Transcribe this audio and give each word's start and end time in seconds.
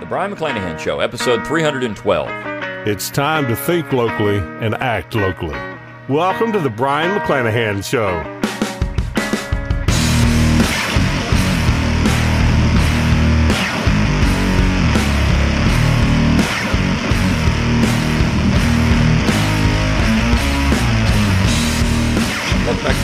The 0.00 0.06
Brion 0.06 0.34
McClanahan 0.34 0.78
Show, 0.78 1.00
episode 1.00 1.46
312. 1.46 2.26
It's 2.88 3.10
time 3.10 3.46
to 3.48 3.54
think 3.54 3.92
locally 3.92 4.38
and 4.38 4.74
act 4.76 5.14
locally. 5.14 5.58
Welcome 6.08 6.52
to 6.54 6.58
the 6.58 6.70
Brion 6.70 7.20
McClanahan 7.20 7.84
Show. 7.84 8.39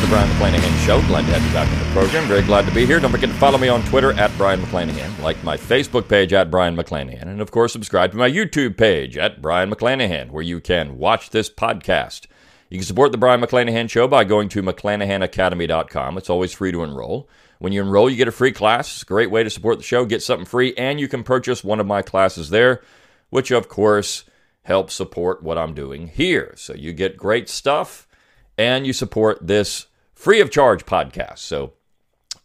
The 0.07 0.14
McClanahan 0.14 0.86
Show. 0.86 1.00
Glad 1.09 1.22
to 1.22 1.32
have 1.32 1.45
you 1.45 1.52
back 1.52 1.68
on 1.68 1.79
the 1.80 1.93
program. 1.93 2.29
Very 2.29 2.43
glad 2.43 2.64
to 2.66 2.72
be 2.72 2.86
here. 2.86 3.00
Don't 3.00 3.11
forget 3.11 3.29
to 3.29 3.34
follow 3.34 3.59
me 3.59 3.66
on 3.66 3.82
Twitter 3.86 4.12
at 4.12 4.30
Brion 4.39 4.61
McClanahan, 4.61 5.21
like 5.21 5.43
my 5.43 5.57
Facebook 5.57 6.09
page 6.09 6.32
at 6.32 6.48
Brion 6.48 6.77
McClanahan, 6.77 7.22
and 7.22 7.40
of 7.40 7.50
course, 7.50 7.72
subscribe 7.72 8.13
to 8.13 8.16
my 8.16 8.30
YouTube 8.30 8.77
page 8.77 9.18
at 9.18 9.43
Brion 9.43 9.68
McClanahan, 9.68 10.30
where 10.30 10.44
you 10.44 10.61
can 10.61 10.96
watch 10.99 11.30
this 11.30 11.50
podcast. 11.50 12.27
You 12.71 12.79
can 12.79 12.86
support 12.86 13.11
the 13.11 13.18
Brion 13.18 13.40
McClanahan 13.40 13.90
Show 13.90 14.07
by 14.07 14.22
going 14.22 14.49
to 14.50 14.63
McClanahanacademy.com. 14.63 16.18
It's 16.18 16.30
always 16.30 16.52
free 16.52 16.71
to 16.71 16.85
enroll. 16.85 17.29
When 17.58 17.72
you 17.72 17.82
enroll, 17.82 18.08
you 18.08 18.16
get 18.16 18.29
a 18.29 18.32
free 18.32 18.52
class. 18.52 18.93
It's 18.93 19.02
a 19.02 19.07
great 19.07 19.32
way 19.32 19.43
to 19.43 19.50
support 19.50 19.79
the 19.79 19.85
show, 19.85 20.04
get 20.04 20.22
something 20.22 20.46
free, 20.46 20.72
and 20.77 21.00
you 21.00 21.08
can 21.08 21.25
purchase 21.25 21.64
one 21.64 21.80
of 21.80 21.86
my 21.86 22.02
classes 22.02 22.50
there, 22.50 22.80
which 23.30 23.50
of 23.50 23.68
course 23.68 24.22
helps 24.63 24.94
support 24.94 25.43
what 25.43 25.58
I'm 25.58 25.75
doing 25.75 26.07
here. 26.07 26.54
So 26.57 26.75
you 26.75 26.93
get 26.93 27.16
great 27.16 27.49
stuff 27.49 28.07
and 28.57 28.86
you 28.86 28.93
support 28.93 29.44
this 29.44 29.88
free 30.16 30.40
of 30.40 30.50
charge 30.50 30.84
podcast. 30.84 31.38
So 31.38 31.75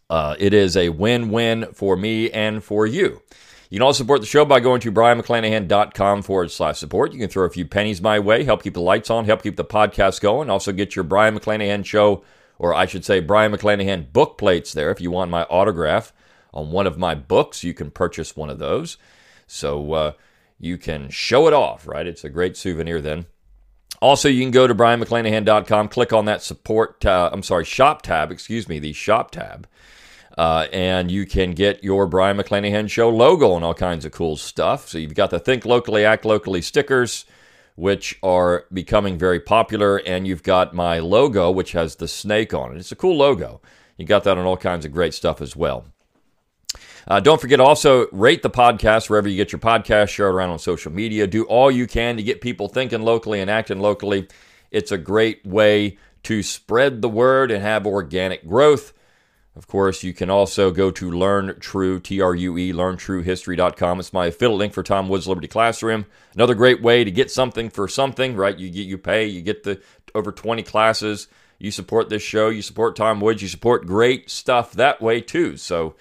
uh, 0.08 0.36
it 0.38 0.54
is 0.54 0.76
a 0.76 0.90
win 0.90 1.30
win 1.30 1.66
for 1.72 1.96
me 1.96 2.30
and 2.30 2.62
for 2.62 2.86
you. 2.86 3.22
You 3.70 3.78
can 3.78 3.86
also 3.86 4.04
support 4.04 4.20
the 4.20 4.26
show 4.26 4.44
by 4.44 4.60
going 4.60 4.82
to 4.82 4.92
brionmcclanahan.com 4.92 6.22
forward 6.22 6.50
slash 6.50 6.78
support. 6.78 7.14
You 7.14 7.18
can 7.18 7.30
throw 7.30 7.46
a 7.46 7.50
few 7.50 7.64
pennies 7.64 8.02
my 8.02 8.20
way, 8.20 8.44
help 8.44 8.62
keep 8.62 8.74
the 8.74 8.82
lights 8.82 9.08
on, 9.08 9.24
help 9.24 9.42
keep 9.42 9.56
the 9.56 9.64
podcast 9.64 10.20
going. 10.20 10.50
Also, 10.50 10.72
get 10.72 10.94
your 10.94 11.04
Brion 11.04 11.38
McClanahan 11.38 11.82
show, 11.82 12.22
or 12.58 12.74
I 12.74 12.84
should 12.84 13.02
say, 13.02 13.20
Brion 13.20 13.50
McClanahan 13.50 14.12
book 14.12 14.36
plates 14.36 14.74
there. 14.74 14.90
If 14.90 15.00
you 15.00 15.10
want 15.10 15.30
my 15.30 15.44
autograph 15.44 16.12
on 16.52 16.70
one 16.70 16.86
of 16.86 16.98
my 16.98 17.14
books, 17.14 17.64
you 17.64 17.72
can 17.72 17.90
purchase 17.90 18.36
one 18.36 18.50
of 18.50 18.58
those. 18.58 18.98
So 19.46 19.94
uh, 19.94 20.12
you 20.58 20.76
can 20.76 21.08
show 21.08 21.46
it 21.48 21.54
off, 21.54 21.88
right? 21.88 22.06
It's 22.06 22.24
a 22.24 22.28
great 22.28 22.58
souvenir 22.58 23.00
then. 23.00 23.24
Also, 24.00 24.28
you 24.28 24.42
can 24.42 24.50
go 24.50 24.66
to 24.66 24.74
brionmcclanahan.com, 24.74 25.88
click 25.88 26.12
on 26.12 26.24
that 26.24 26.42
support, 26.42 27.04
uh, 27.06 27.30
I'm 27.32 27.42
sorry, 27.42 27.64
shop 27.64 28.02
tab, 28.02 28.32
excuse 28.32 28.68
me, 28.68 28.80
the 28.80 28.92
shop 28.92 29.30
tab, 29.30 29.68
uh, 30.36 30.66
and 30.72 31.10
you 31.10 31.26
can 31.26 31.52
get 31.52 31.84
your 31.84 32.06
Brion 32.06 32.36
McClanahan 32.36 32.90
Show 32.90 33.10
logo 33.10 33.54
and 33.54 33.64
all 33.64 33.74
kinds 33.74 34.04
of 34.04 34.12
cool 34.12 34.36
stuff. 34.36 34.88
So 34.88 34.98
you've 34.98 35.14
got 35.14 35.30
the 35.30 35.38
Think 35.38 35.64
Locally, 35.64 36.04
Act 36.04 36.24
Locally 36.24 36.62
stickers, 36.62 37.26
which 37.74 38.18
are 38.22 38.64
becoming 38.72 39.18
very 39.18 39.40
popular, 39.40 39.98
and 39.98 40.26
you've 40.26 40.42
got 40.42 40.74
my 40.74 40.98
logo, 40.98 41.50
which 41.50 41.72
has 41.72 41.96
the 41.96 42.08
snake 42.08 42.52
on 42.52 42.72
it. 42.74 42.78
It's 42.78 42.92
a 42.92 42.96
cool 42.96 43.16
logo. 43.16 43.60
You 43.96 44.06
got 44.06 44.24
that 44.24 44.38
on 44.38 44.44
all 44.44 44.56
kinds 44.56 44.84
of 44.84 44.92
great 44.92 45.14
stuff 45.14 45.40
as 45.40 45.54
well. 45.54 45.84
Uh, 47.06 47.20
don't 47.20 47.40
forget 47.40 47.60
also 47.60 48.06
rate 48.12 48.42
the 48.42 48.50
podcast 48.50 49.10
wherever 49.10 49.28
you 49.28 49.36
get 49.36 49.52
your 49.52 49.58
podcast, 49.58 50.08
share 50.10 50.28
it 50.28 50.32
around 50.32 50.50
on 50.50 50.58
social 50.58 50.92
media. 50.92 51.26
Do 51.26 51.44
all 51.44 51.70
you 51.70 51.86
can 51.86 52.16
to 52.16 52.22
get 52.22 52.40
people 52.40 52.68
thinking 52.68 53.02
locally 53.02 53.40
and 53.40 53.50
acting 53.50 53.80
locally. 53.80 54.28
It's 54.70 54.92
a 54.92 54.98
great 54.98 55.44
way 55.44 55.98
to 56.24 56.42
spread 56.42 57.02
the 57.02 57.08
word 57.08 57.50
and 57.50 57.62
have 57.62 57.86
organic 57.86 58.46
growth. 58.46 58.92
Of 59.54 59.66
course, 59.66 60.02
you 60.02 60.14
can 60.14 60.30
also 60.30 60.70
go 60.70 60.90
to 60.92 61.10
Learn 61.10 61.58
True, 61.60 62.00
T 62.00 62.22
R 62.22 62.34
U 62.34 62.56
E, 62.56 62.72
learntruehistory.com. 62.72 64.00
It's 64.00 64.12
my 64.12 64.26
affiliate 64.26 64.58
link 64.58 64.72
for 64.72 64.82
Tom 64.82 65.10
Woods 65.10 65.28
Liberty 65.28 65.48
Classroom. 65.48 66.06
Another 66.34 66.54
great 66.54 66.80
way 66.80 67.04
to 67.04 67.10
get 67.10 67.30
something 67.30 67.68
for 67.68 67.86
something, 67.86 68.34
right? 68.34 68.58
You 68.58 68.70
get 68.70 68.86
you 68.86 68.96
pay, 68.96 69.26
you 69.26 69.42
get 69.42 69.62
the 69.62 69.82
over 70.14 70.32
20 70.32 70.62
classes. 70.62 71.28
You 71.58 71.70
support 71.70 72.08
this 72.08 72.22
show, 72.22 72.48
you 72.48 72.62
support 72.62 72.96
Tom 72.96 73.20
Woods, 73.20 73.42
you 73.42 73.48
support 73.48 73.86
great 73.86 74.30
stuff 74.30 74.72
that 74.72 75.00
way 75.00 75.20
too. 75.20 75.56
So, 75.56 75.94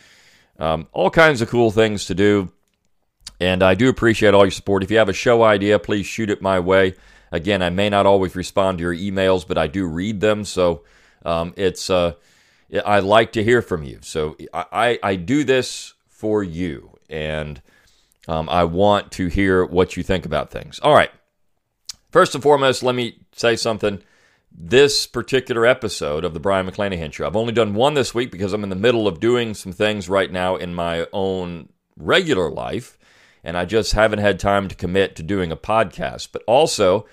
um, 0.61 0.87
all 0.93 1.09
kinds 1.09 1.41
of 1.41 1.49
cool 1.49 1.71
things 1.71 2.05
to 2.05 2.15
do. 2.15 2.51
And 3.39 3.63
I 3.63 3.73
do 3.73 3.89
appreciate 3.89 4.35
all 4.35 4.45
your 4.45 4.51
support. 4.51 4.83
If 4.83 4.91
you 4.91 4.99
have 4.99 5.09
a 5.09 5.13
show 5.13 5.41
idea, 5.43 5.79
please 5.79 6.05
shoot 6.05 6.29
it 6.29 6.41
my 6.41 6.59
way. 6.59 6.93
Again, 7.31 7.63
I 7.63 7.71
may 7.71 7.89
not 7.89 8.05
always 8.05 8.35
respond 8.35 8.77
to 8.77 8.83
your 8.83 8.95
emails, 8.95 9.45
but 9.47 9.57
I 9.57 9.65
do 9.65 9.87
read 9.87 10.21
them. 10.21 10.45
So 10.45 10.83
um, 11.25 11.53
it's 11.57 11.89
uh, 11.89 12.13
I 12.85 12.99
like 12.99 13.31
to 13.33 13.43
hear 13.43 13.63
from 13.63 13.83
you. 13.83 13.99
So 14.01 14.37
I, 14.53 14.99
I 15.01 15.15
do 15.15 15.43
this 15.43 15.95
for 16.07 16.43
you, 16.43 16.91
and 17.09 17.59
um, 18.27 18.47
I 18.47 18.65
want 18.65 19.11
to 19.13 19.27
hear 19.27 19.65
what 19.65 19.97
you 19.97 20.03
think 20.03 20.27
about 20.27 20.51
things. 20.51 20.79
All 20.79 20.93
right. 20.93 21.11
First 22.11 22.35
and 22.35 22.43
foremost, 22.43 22.83
let 22.83 22.93
me 22.93 23.17
say 23.31 23.55
something 23.55 24.03
this 24.51 25.07
particular 25.07 25.65
episode 25.65 26.25
of 26.25 26.33
the 26.33 26.39
Brion 26.39 26.67
McClanahan 26.67 27.11
Show. 27.13 27.25
I've 27.25 27.35
only 27.35 27.53
done 27.53 27.73
one 27.73 27.93
this 27.93 28.13
week 28.13 28.31
because 28.31 28.53
I'm 28.53 28.63
in 28.63 28.69
the 28.69 28.75
middle 28.75 29.07
of 29.07 29.19
doing 29.19 29.53
some 29.53 29.71
things 29.71 30.09
right 30.09 30.31
now 30.31 30.55
in 30.55 30.73
my 30.73 31.07
own 31.13 31.69
regular 31.97 32.49
life, 32.49 32.97
and 33.43 33.57
I 33.57 33.65
just 33.65 33.93
haven't 33.93 34.19
had 34.19 34.39
time 34.39 34.67
to 34.67 34.75
commit 34.75 35.15
to 35.15 35.23
doing 35.23 35.51
a 35.51 35.57
podcast. 35.57 36.29
But 36.31 36.43
also, 36.47 37.05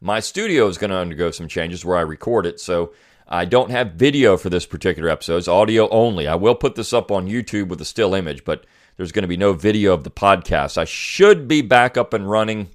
my 0.00 0.20
studio 0.20 0.66
is 0.66 0.78
going 0.78 0.90
to 0.90 0.96
undergo 0.96 1.30
some 1.30 1.48
changes 1.48 1.84
where 1.84 1.96
I 1.96 2.02
record 2.02 2.46
it, 2.46 2.60
so 2.60 2.92
I 3.28 3.44
don't 3.44 3.70
have 3.70 3.92
video 3.92 4.36
for 4.36 4.50
this 4.50 4.66
particular 4.66 5.08
episode. 5.08 5.38
It's 5.38 5.48
audio 5.48 5.88
only. 5.88 6.26
I 6.26 6.34
will 6.34 6.54
put 6.54 6.74
this 6.74 6.92
up 6.92 7.10
on 7.10 7.28
YouTube 7.28 7.68
with 7.68 7.80
a 7.80 7.86
still 7.86 8.14
image, 8.14 8.44
but 8.44 8.66
there's 8.96 9.12
going 9.12 9.22
to 9.22 9.28
be 9.28 9.36
no 9.36 9.52
video 9.52 9.94
of 9.94 10.04
the 10.04 10.10
podcast. 10.10 10.76
I 10.76 10.84
should 10.84 11.48
be 11.48 11.62
back 11.62 11.96
up 11.96 12.12
and 12.12 12.28
running 12.28 12.68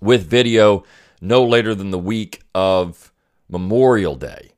with 0.00 0.26
video 0.26 0.84
no 1.20 1.44
later 1.44 1.74
than 1.74 1.90
the 1.90 1.98
week 1.98 2.42
of 2.54 3.11
Memorial 3.52 4.16
Day. 4.16 4.52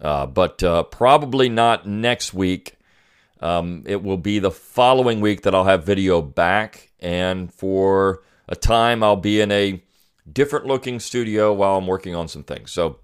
Uh, 0.00 0.26
but 0.26 0.62
uh, 0.62 0.84
probably 0.84 1.48
not 1.48 1.86
next 1.86 2.32
week. 2.32 2.76
Um, 3.40 3.82
it 3.86 4.02
will 4.02 4.16
be 4.16 4.38
the 4.38 4.50
following 4.50 5.20
week 5.20 5.42
that 5.42 5.54
I'll 5.54 5.64
have 5.64 5.84
video 5.84 6.22
back. 6.22 6.92
And 7.00 7.52
for 7.52 8.22
a 8.48 8.54
time, 8.56 9.02
I'll 9.02 9.16
be 9.16 9.40
in 9.40 9.50
a 9.50 9.82
different 10.32 10.66
looking 10.66 11.00
studio 11.00 11.52
while 11.52 11.76
I'm 11.76 11.86
working 11.86 12.14
on 12.14 12.28
some 12.28 12.44
things. 12.44 12.70
So, 12.70 13.00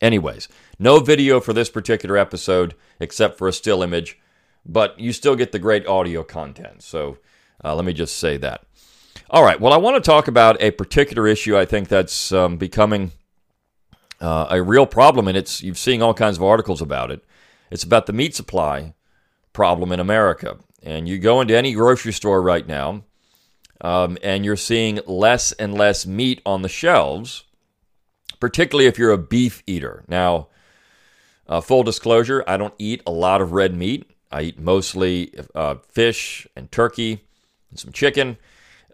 anyways, 0.00 0.48
no 0.78 1.00
video 1.00 1.40
for 1.40 1.52
this 1.52 1.68
particular 1.68 2.16
episode 2.16 2.74
except 3.00 3.36
for 3.36 3.48
a 3.48 3.52
still 3.52 3.82
image, 3.82 4.18
but 4.64 4.98
you 5.00 5.12
still 5.12 5.34
get 5.34 5.50
the 5.50 5.58
great 5.58 5.86
audio 5.86 6.22
content. 6.22 6.82
So, 6.82 7.18
uh, 7.64 7.74
let 7.74 7.84
me 7.84 7.92
just 7.92 8.18
say 8.18 8.36
that. 8.36 8.64
All 9.30 9.42
right. 9.42 9.60
Well, 9.60 9.72
I 9.72 9.76
want 9.76 10.02
to 10.02 10.08
talk 10.08 10.28
about 10.28 10.62
a 10.62 10.70
particular 10.70 11.26
issue 11.26 11.58
I 11.58 11.64
think 11.64 11.88
that's 11.88 12.32
um, 12.32 12.56
becoming 12.56 13.12
uh, 14.20 14.46
a 14.50 14.62
real 14.62 14.86
problem, 14.86 15.28
and 15.28 15.36
it's 15.36 15.62
you've 15.62 15.78
seen 15.78 16.02
all 16.02 16.14
kinds 16.14 16.36
of 16.36 16.42
articles 16.42 16.82
about 16.82 17.10
it. 17.10 17.24
It's 17.70 17.84
about 17.84 18.06
the 18.06 18.12
meat 18.12 18.34
supply 18.34 18.94
problem 19.52 19.92
in 19.92 20.00
America, 20.00 20.58
and 20.82 21.08
you 21.08 21.18
go 21.18 21.40
into 21.40 21.56
any 21.56 21.72
grocery 21.72 22.12
store 22.12 22.42
right 22.42 22.66
now, 22.66 23.04
um, 23.80 24.18
and 24.22 24.44
you're 24.44 24.56
seeing 24.56 25.00
less 25.06 25.52
and 25.52 25.74
less 25.74 26.06
meat 26.06 26.40
on 26.44 26.62
the 26.62 26.68
shelves, 26.68 27.44
particularly 28.40 28.86
if 28.86 28.98
you're 28.98 29.12
a 29.12 29.18
beef 29.18 29.62
eater. 29.66 30.04
Now, 30.08 30.48
uh, 31.46 31.60
full 31.60 31.82
disclosure, 31.82 32.44
I 32.46 32.56
don't 32.56 32.74
eat 32.78 33.02
a 33.06 33.10
lot 33.10 33.40
of 33.40 33.52
red 33.52 33.74
meat. 33.74 34.10
I 34.30 34.42
eat 34.42 34.58
mostly 34.58 35.32
uh, 35.54 35.76
fish 35.88 36.46
and 36.54 36.70
turkey 36.70 37.24
and 37.70 37.78
some 37.78 37.92
chicken, 37.92 38.36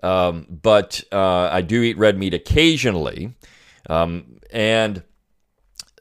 um, 0.02 0.46
but 0.48 1.02
uh, 1.10 1.48
I 1.50 1.62
do 1.62 1.82
eat 1.82 1.98
red 1.98 2.16
meat 2.18 2.34
occasionally. 2.34 3.34
Um, 3.88 4.38
and 4.50 5.02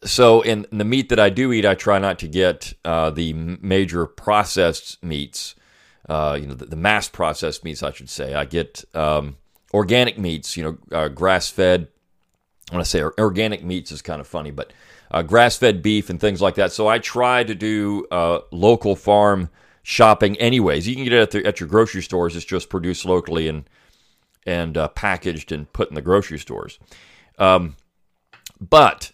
so 0.05 0.41
in, 0.41 0.65
the 0.71 0.83
meat 0.83 1.09
that 1.09 1.19
I 1.19 1.29
do 1.29 1.51
eat, 1.51 1.65
I 1.65 1.75
try 1.75 1.99
not 1.99 2.19
to 2.19 2.27
get 2.27 2.73
uh, 2.85 3.09
the 3.09 3.33
major 3.33 4.05
processed 4.05 5.03
meats. 5.03 5.55
Uh, 6.07 6.37
you 6.39 6.47
know, 6.47 6.53
the, 6.53 6.65
the, 6.65 6.75
mass 6.75 7.07
processed 7.07 7.63
meats, 7.63 7.81
I 7.81 7.91
should 7.91 8.09
say. 8.09 8.33
I 8.33 8.45
get 8.45 8.83
um, 8.93 9.37
organic 9.73 10.17
meats. 10.17 10.57
You 10.57 10.63
know, 10.63 10.77
uh, 10.97 11.07
grass 11.07 11.49
fed. 11.49 11.87
When 12.71 12.81
I 12.81 12.83
say 12.83 13.03
organic 13.03 13.63
meats 13.63 13.91
is 13.91 14.01
kind 14.01 14.19
of 14.19 14.27
funny, 14.27 14.51
but 14.51 14.73
uh, 15.11 15.21
grass 15.21 15.57
fed 15.57 15.81
beef 15.81 16.09
and 16.09 16.19
things 16.19 16.41
like 16.41 16.55
that. 16.55 16.71
So 16.71 16.87
I 16.87 16.99
try 16.99 17.43
to 17.43 17.53
do 17.53 18.05
uh, 18.09 18.39
local 18.51 18.95
farm 18.95 19.49
shopping. 19.83 20.35
Anyways, 20.37 20.87
you 20.87 20.95
can 20.95 21.03
get 21.03 21.13
it 21.13 21.21
at, 21.21 21.31
the, 21.31 21.45
at, 21.45 21.59
your 21.59 21.69
grocery 21.69 22.01
stores. 22.01 22.35
It's 22.35 22.45
just 22.45 22.69
produced 22.69 23.05
locally 23.05 23.47
and 23.47 23.69
and 24.45 24.77
uh, 24.77 24.89
packaged 24.89 25.53
and 25.53 25.71
put 25.71 25.87
in 25.87 25.95
the 25.95 26.01
grocery 26.01 26.39
stores. 26.39 26.77
Um, 27.39 27.77
but 28.59 29.12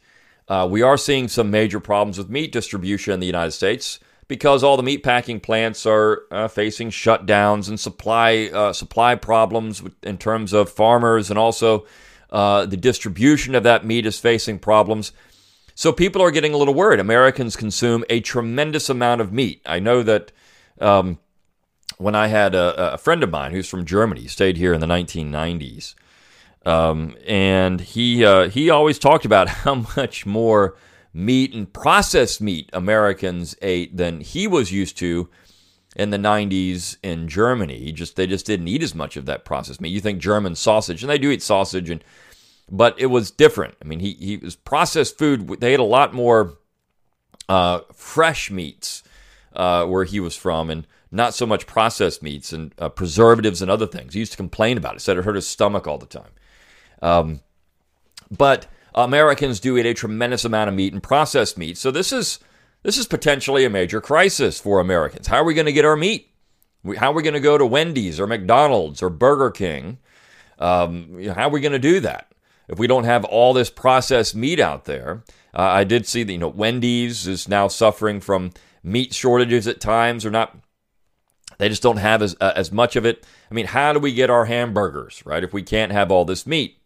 uh, 0.50 0.68
we 0.70 0.82
are 0.82 0.98
seeing 0.98 1.28
some 1.28 1.52
major 1.52 1.80
problems 1.80 2.18
with 2.18 2.30
meat 2.30 2.52
distribution 2.52 3.14
in 3.14 3.20
the 3.20 3.28
United 3.28 3.52
States 3.52 4.00
because 4.28 4.64
all 4.64 4.78
the 4.78 4.84
meat 4.84 5.04
packing 5.04 5.40
plants 5.40 5.86
are 5.86 6.24
uh, 6.32 6.48
facing 6.48 6.90
shutdowns 6.90 7.70
and 7.70 7.80
supply 7.80 8.50
uh, 8.54 8.74
supply 8.74 9.16
problems 9.16 9.84
in 10.04 10.18
terms 10.18 10.52
of 10.52 10.70
farmers, 10.70 11.30
and 11.30 11.38
also 11.38 11.86
uh, 12.32 12.66
the 12.66 12.78
distribution 12.78 13.56
of 13.56 13.64
that 13.64 13.86
meat 13.86 14.06
is 14.06 14.20
facing 14.20 14.60
problems. 14.60 15.12
So 15.76 15.94
people 15.94 16.22
are 16.22 16.32
getting 16.32 16.54
a 16.54 16.58
little 16.58 16.74
worried. 16.74 17.00
Americans 17.00 17.56
consume 17.56 18.04
a 18.10 18.20
tremendous 18.20 18.90
amount 18.90 19.22
of 19.22 19.32
meat. 19.32 19.62
I 19.66 19.80
know 19.80 20.04
that 20.04 20.32
um, 20.82 21.20
when 21.98 22.16
I 22.16 22.28
had 22.28 22.54
a, 22.54 22.94
a 22.94 22.98
friend 22.98 23.24
of 23.24 23.30
mine 23.30 23.52
who's 23.52 23.70
from 23.70 23.86
Germany, 23.86 24.28
stayed 24.28 24.58
here 24.58 24.74
in 24.74 24.82
the 24.82 24.88
1990s, 24.88 25.96
um, 26.70 27.16
and 27.26 27.82
he 27.82 28.24
uh, 28.24 28.48
he 28.50 28.70
always 28.70 29.00
talked 29.00 29.26
about 29.26 29.50
how 29.66 29.86
much 29.96 30.26
more 30.26 30.78
meat 31.14 31.54
and 31.54 31.72
processed 31.74 32.40
meat 32.42 32.70
Americans 32.74 33.56
ate 33.62 33.98
than 33.98 34.22
he 34.22 34.48
was 34.48 34.72
used 34.72 34.96
to 34.98 35.30
in 35.96 36.12
the 36.12 36.18
90s 36.18 36.98
in 37.02 37.28
Germany. 37.28 37.92
Just 37.92 38.16
they 38.16 38.28
just 38.28 38.46
didn't 38.46 38.68
eat 38.68 38.84
as 38.84 38.94
much 38.94 39.18
of 39.18 39.26
that 39.26 39.46
processed 39.46 39.82
meat. 39.82 39.90
You 39.90 40.00
think 40.00 40.20
German 40.20 40.54
sausage, 40.54 41.02
and 41.02 41.10
they 41.10 41.18
do 41.18 41.32
eat 41.32 41.42
sausage, 41.42 41.90
and 41.90 42.04
but 42.70 43.00
it 43.00 43.08
was 43.08 43.32
different. 43.32 43.76
I 43.84 43.86
mean, 43.86 44.00
he 44.00 44.14
he 44.14 44.38
was 44.38 44.56
processed 44.56 45.18
food. 45.18 45.48
They 45.60 45.74
ate 45.74 45.80
a 45.80 45.84
lot 45.84 46.14
more 46.14 46.60
uh, 47.48 47.80
fresh 47.94 48.52
meats 48.52 49.02
uh, 49.54 49.88
where 49.88 50.04
he 50.04 50.20
was 50.20 50.36
from, 50.36 50.70
and 50.70 50.86
not 51.12 51.34
so 51.34 51.48
much 51.48 51.66
processed 51.66 52.22
meats 52.22 52.54
and 52.54 52.76
uh, 52.78 52.90
preservatives 52.90 53.64
and 53.64 53.72
other 53.72 53.88
things. 53.88 54.14
He 54.14 54.20
used 54.20 54.34
to 54.34 54.38
complain 54.38 54.78
about 54.78 54.96
it. 54.96 55.00
Said 55.00 55.18
it 55.18 55.26
hurt 55.26 55.34
his 55.34 55.48
stomach 55.48 55.88
all 55.88 55.98
the 55.98 56.06
time. 56.06 56.30
Um, 57.02 57.42
but 58.30 58.68
Americans 58.94 59.60
do 59.60 59.78
eat 59.78 59.86
a 59.86 59.94
tremendous 59.94 60.46
amount 60.46 60.70
of 60.70 60.76
meat 60.76 60.94
and 60.94 61.02
processed 61.02 61.58
meat. 61.58 61.78
So 61.78 61.92
this 61.92 62.12
is 62.12 62.40
this 62.84 62.98
is 62.98 63.08
potentially 63.08 63.66
a 63.66 63.70
major 63.70 64.02
crisis 64.02 64.60
for 64.60 64.80
Americans. 64.80 65.28
How 65.28 65.38
are 65.38 65.44
we 65.44 65.54
going 65.54 65.66
to 65.66 65.74
get 65.74 65.86
our 65.86 65.96
meat? 65.96 66.30
How 66.98 67.12
are 67.12 67.14
we 67.14 67.24
going 67.24 67.34
to 67.34 67.40
go 67.40 67.58
to 67.58 67.66
Wendy's 67.66 68.20
or 68.20 68.28
McDonald's 68.28 69.02
or 69.04 69.10
Burger 69.10 69.52
King? 69.52 69.98
Um, 70.60 71.22
how 71.36 71.48
are 71.48 71.52
we 71.52 71.60
going 71.60 71.74
to 71.74 71.80
do 71.80 72.00
that 72.00 72.32
if 72.68 72.80
we 72.80 72.88
don't 72.88 73.04
have 73.04 73.26
all 73.26 73.54
this 73.54 73.70
processed 73.70 74.36
meat 74.36 74.60
out 74.60 74.86
there? 74.86 75.24
Uh, 75.54 75.62
I 75.62 75.84
did 75.84 76.08
see 76.08 76.24
that 76.24 76.32
you 76.32 76.38
know 76.38 76.48
Wendy's 76.48 77.28
is 77.28 77.48
now 77.48 77.68
suffering 77.68 78.22
from 78.22 78.52
meat 78.84 79.14
shortages 79.14 79.68
at 79.68 79.82
times, 79.82 80.26
or 80.26 80.32
not. 80.32 80.58
They 81.58 81.68
just 81.68 81.84
don't 81.84 81.98
have 81.98 82.22
as 82.22 82.36
uh, 82.40 82.54
as 82.56 82.72
much 82.72 82.96
of 82.96 83.06
it. 83.06 83.26
I 83.52 83.54
mean, 83.54 83.66
how 83.66 83.92
do 83.92 84.00
we 84.00 84.14
get 84.14 84.30
our 84.30 84.46
hamburgers 84.46 85.26
right 85.26 85.44
if 85.44 85.52
we 85.52 85.64
can't 85.64 85.92
have 85.92 86.12
all 86.12 86.24
this 86.24 86.48
meat? 86.48 86.79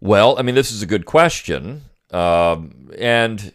Well, 0.00 0.38
I 0.38 0.42
mean, 0.42 0.54
this 0.54 0.70
is 0.70 0.82
a 0.82 0.86
good 0.86 1.06
question, 1.06 1.82
um, 2.10 2.90
and 2.98 3.52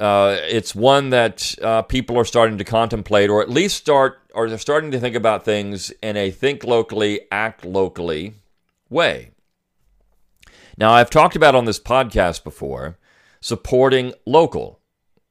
uh, 0.00 0.36
it's 0.42 0.74
one 0.74 1.10
that 1.10 1.54
uh, 1.62 1.82
people 1.82 2.18
are 2.18 2.24
starting 2.24 2.58
to 2.58 2.64
contemplate, 2.64 3.30
or 3.30 3.42
at 3.42 3.50
least 3.50 3.76
start, 3.76 4.20
or 4.34 4.48
they're 4.48 4.58
starting 4.58 4.90
to 4.90 5.00
think 5.00 5.16
about 5.16 5.44
things 5.44 5.90
in 6.02 6.16
a 6.16 6.30
think 6.30 6.64
locally, 6.64 7.20
act 7.30 7.64
locally 7.64 8.34
way. 8.88 9.30
Now, 10.78 10.92
I've 10.92 11.10
talked 11.10 11.36
about 11.36 11.54
on 11.54 11.64
this 11.64 11.80
podcast 11.80 12.44
before 12.44 12.98
supporting 13.40 14.12
local. 14.26 14.80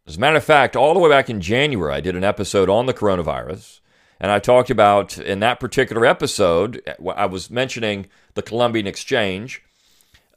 As 0.08 0.18
a 0.18 0.20
matter 0.20 0.38
of 0.38 0.44
fact, 0.44 0.76
all 0.76 0.94
the 0.94 1.00
way 1.00 1.10
back 1.10 1.30
in 1.30 1.42
January, 1.42 1.94
I 1.94 2.02
did 2.02 2.16
an 2.16 2.24
episode 2.24 2.70
on 2.70 2.86
the 2.86 2.94
coronavirus, 2.94 3.80
and 4.20 4.32
I 4.32 4.40
talked 4.40 4.70
about 4.70 5.18
in 5.18 5.40
that 5.42 5.60
particular 5.60 6.06
episode, 6.06 6.82
I 7.16 7.26
was 7.26 7.50
mentioning 7.50 8.08
the 8.34 8.42
Columbian 8.42 8.88
Exchange 8.88 9.62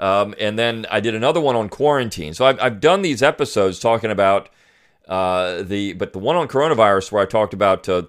um, 0.01 0.35
and 0.39 0.59
then 0.59 0.87
I 0.91 1.01
did 1.01 1.15
another 1.15 1.41
one 1.41 1.57
on 1.57 1.69
quarantine. 1.69 2.35
So 2.35 2.47
I've, 2.47 2.61
I've 2.61 2.81
done 2.81 3.03
these 3.03 3.23
episodes 3.23 3.79
talking 3.79 4.11
about 4.11 4.49
uh, 5.09 5.63
the, 5.63 5.95
but 5.95 6.13
the 6.13 6.19
one 6.19 6.37
on 6.37 6.49
coronavirus 6.49 7.11
where 7.11 7.23
I 7.23 7.27
talked 7.27 7.55
about 7.55 7.89
uh, 7.89 8.03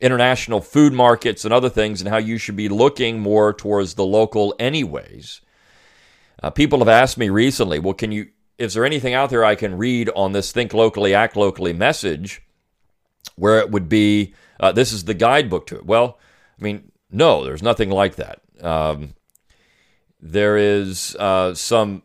international 0.00 0.60
food 0.60 0.92
markets 0.92 1.44
and 1.44 1.52
other 1.52 1.68
things 1.68 2.00
and 2.00 2.08
how 2.08 2.18
you 2.18 2.38
should 2.38 2.56
be 2.56 2.68
looking 2.68 3.18
more 3.18 3.52
towards 3.52 3.94
the 3.94 4.04
local, 4.04 4.54
anyways. 4.58 5.40
Uh, 6.42 6.50
people 6.50 6.78
have 6.78 6.88
asked 6.88 7.18
me 7.18 7.28
recently, 7.28 7.78
well, 7.78 7.94
can 7.94 8.12
you, 8.12 8.28
is 8.58 8.74
there 8.74 8.84
anything 8.84 9.14
out 9.14 9.30
there 9.30 9.44
I 9.44 9.56
can 9.56 9.76
read 9.76 10.10
on 10.14 10.32
this 10.32 10.52
think 10.52 10.72
locally, 10.72 11.14
act 11.14 11.36
locally 11.36 11.72
message 11.72 12.42
where 13.34 13.58
it 13.58 13.70
would 13.70 13.88
be, 13.88 14.34
uh, 14.60 14.70
this 14.70 14.92
is 14.92 15.04
the 15.04 15.14
guidebook 15.14 15.66
to 15.68 15.76
it? 15.76 15.86
Well, 15.86 16.18
I 16.58 16.62
mean, 16.62 16.92
no, 17.10 17.44
there's 17.44 17.62
nothing 17.62 17.90
like 17.90 18.16
that. 18.16 18.40
Um, 18.60 19.14
there 20.20 20.56
is 20.56 21.16
uh, 21.16 21.54
some. 21.54 22.02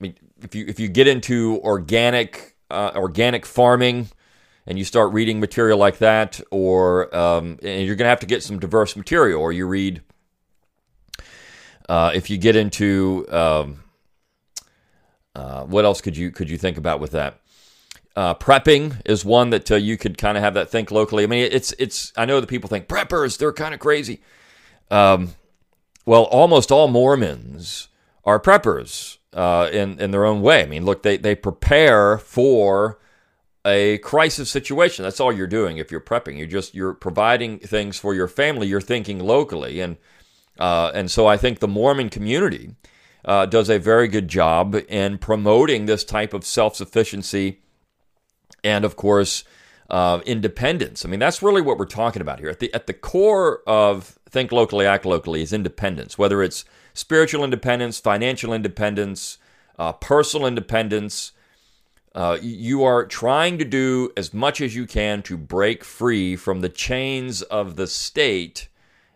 I 0.00 0.02
mean, 0.02 0.14
if 0.42 0.54
you 0.54 0.66
if 0.66 0.78
you 0.78 0.88
get 0.88 1.06
into 1.06 1.60
organic 1.62 2.56
uh, 2.70 2.92
organic 2.94 3.46
farming, 3.46 4.08
and 4.66 4.78
you 4.78 4.84
start 4.84 5.12
reading 5.12 5.40
material 5.40 5.78
like 5.78 5.98
that, 5.98 6.40
or 6.50 7.14
um, 7.16 7.58
and 7.62 7.86
you're 7.86 7.96
going 7.96 8.06
to 8.06 8.10
have 8.10 8.20
to 8.20 8.26
get 8.26 8.42
some 8.42 8.58
diverse 8.58 8.96
material, 8.96 9.40
or 9.40 9.52
you 9.52 9.66
read. 9.66 10.02
Uh, 11.88 12.10
if 12.14 12.28
you 12.30 12.36
get 12.36 12.56
into 12.56 13.24
um, 13.30 13.84
uh, 15.36 15.64
what 15.64 15.84
else 15.84 16.00
could 16.00 16.16
you 16.16 16.30
could 16.30 16.50
you 16.50 16.58
think 16.58 16.78
about 16.78 16.98
with 16.98 17.12
that? 17.12 17.40
Uh, 18.16 18.34
prepping 18.34 19.00
is 19.04 19.24
one 19.24 19.50
that 19.50 19.70
uh, 19.70 19.76
you 19.76 19.98
could 19.98 20.16
kind 20.16 20.38
of 20.38 20.42
have 20.42 20.54
that 20.54 20.70
think 20.70 20.90
locally. 20.90 21.22
I 21.22 21.26
mean, 21.26 21.48
it's 21.52 21.72
it's. 21.78 22.12
I 22.16 22.24
know 22.24 22.40
that 22.40 22.48
people 22.48 22.68
think 22.68 22.88
preppers 22.88 23.36
they're 23.36 23.52
kind 23.52 23.74
of 23.74 23.80
crazy. 23.80 24.22
Um, 24.90 25.34
well, 26.06 26.24
almost 26.24 26.70
all 26.70 26.88
Mormons 26.88 27.88
are 28.24 28.40
preppers 28.40 29.18
uh, 29.32 29.68
in 29.72 30.00
in 30.00 30.12
their 30.12 30.24
own 30.24 30.40
way. 30.40 30.62
I 30.62 30.66
mean, 30.66 30.84
look, 30.84 31.02
they 31.02 31.16
they 31.16 31.34
prepare 31.34 32.16
for 32.16 32.98
a 33.66 33.98
crisis 33.98 34.48
situation. 34.48 35.02
That's 35.02 35.20
all 35.20 35.32
you're 35.32 35.48
doing 35.48 35.78
if 35.78 35.90
you're 35.90 36.00
prepping. 36.00 36.38
You're 36.38 36.46
just 36.46 36.74
you're 36.74 36.94
providing 36.94 37.58
things 37.58 37.98
for 37.98 38.14
your 38.14 38.28
family. 38.28 38.68
You're 38.68 38.80
thinking 38.80 39.18
locally, 39.18 39.80
and 39.80 39.96
uh, 40.58 40.92
and 40.94 41.10
so 41.10 41.26
I 41.26 41.36
think 41.36 41.58
the 41.58 41.68
Mormon 41.68 42.08
community 42.08 42.76
uh, 43.24 43.46
does 43.46 43.68
a 43.68 43.78
very 43.78 44.06
good 44.06 44.28
job 44.28 44.76
in 44.88 45.18
promoting 45.18 45.86
this 45.86 46.04
type 46.04 46.32
of 46.32 46.44
self 46.44 46.76
sufficiency, 46.76 47.60
and 48.64 48.84
of 48.84 48.96
course. 48.96 49.44
Uh, 49.88 50.20
independence. 50.26 51.04
I 51.04 51.08
mean, 51.08 51.20
that's 51.20 51.44
really 51.44 51.62
what 51.62 51.78
we're 51.78 51.84
talking 51.84 52.20
about 52.20 52.40
here. 52.40 52.48
At 52.48 52.58
the 52.58 52.74
at 52.74 52.88
the 52.88 52.92
core 52.92 53.62
of 53.68 54.18
think 54.36 54.52
locally, 54.52 54.84
act 54.84 55.06
locally 55.06 55.40
is 55.40 55.54
independence, 55.54 56.18
whether 56.18 56.42
it's 56.42 56.66
spiritual 56.92 57.42
independence, 57.42 57.98
financial 57.98 58.52
independence, 58.52 59.38
uh, 59.78 59.92
personal 59.92 60.46
independence. 60.46 61.32
Uh, 62.14 62.36
you 62.42 62.84
are 62.84 63.06
trying 63.06 63.56
to 63.56 63.64
do 63.64 64.12
as 64.14 64.34
much 64.34 64.60
as 64.60 64.76
you 64.76 64.86
can 64.86 65.22
to 65.22 65.38
break 65.38 65.82
free 65.82 66.36
from 66.36 66.60
the 66.60 66.68
chains 66.68 67.40
of 67.40 67.76
the 67.76 67.86
state 67.86 68.68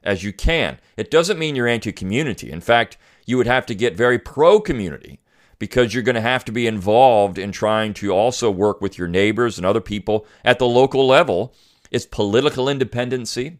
as 0.02 0.24
you 0.24 0.32
can. 0.32 0.78
It 0.96 1.10
doesn't 1.10 1.38
mean 1.38 1.54
you're 1.54 1.68
anti 1.68 1.92
community. 1.92 2.50
In 2.50 2.62
fact, 2.62 2.96
you 3.26 3.36
would 3.36 3.46
have 3.46 3.66
to 3.66 3.74
get 3.74 3.94
very 3.94 4.18
pro 4.18 4.58
community 4.58 5.20
because 5.58 5.92
you're 5.92 6.02
going 6.02 6.14
to 6.14 6.22
have 6.22 6.46
to 6.46 6.52
be 6.52 6.66
involved 6.66 7.36
in 7.36 7.52
trying 7.52 7.92
to 7.92 8.10
also 8.10 8.50
work 8.50 8.80
with 8.80 8.96
your 8.96 9.08
neighbors 9.08 9.58
and 9.58 9.66
other 9.66 9.82
people 9.82 10.24
at 10.46 10.58
the 10.58 10.66
local 10.66 11.06
level. 11.06 11.52
It's 11.90 12.06
political 12.06 12.70
independency 12.70 13.58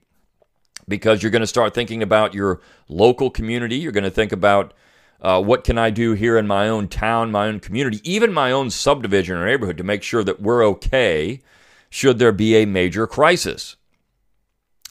because 0.90 1.22
you're 1.22 1.31
going 1.31 1.40
to 1.40 1.46
start 1.46 1.72
thinking 1.72 2.03
about 2.03 2.34
your 2.34 2.60
local 2.88 3.31
community. 3.31 3.76
You're 3.76 3.93
going 3.93 4.05
to 4.05 4.10
think 4.10 4.32
about 4.32 4.74
uh, 5.22 5.43
what 5.43 5.65
can 5.65 5.79
I 5.79 5.88
do 5.88 6.12
here 6.12 6.36
in 6.36 6.46
my 6.46 6.69
own 6.69 6.88
town, 6.88 7.31
my 7.31 7.46
own 7.46 7.60
community, 7.60 8.00
even 8.05 8.32
my 8.32 8.53
own 8.53 8.69
subdivision 8.69 9.36
or 9.36 9.46
neighborhood 9.46 9.79
to 9.79 9.84
make 9.84 10.03
sure 10.03 10.24
that 10.24 10.43
we're 10.43 10.65
okay 10.67 11.41
should 11.88 12.19
there 12.19 12.32
be 12.32 12.56
a 12.56 12.67
major 12.67 13.06
crisis. 13.06 13.76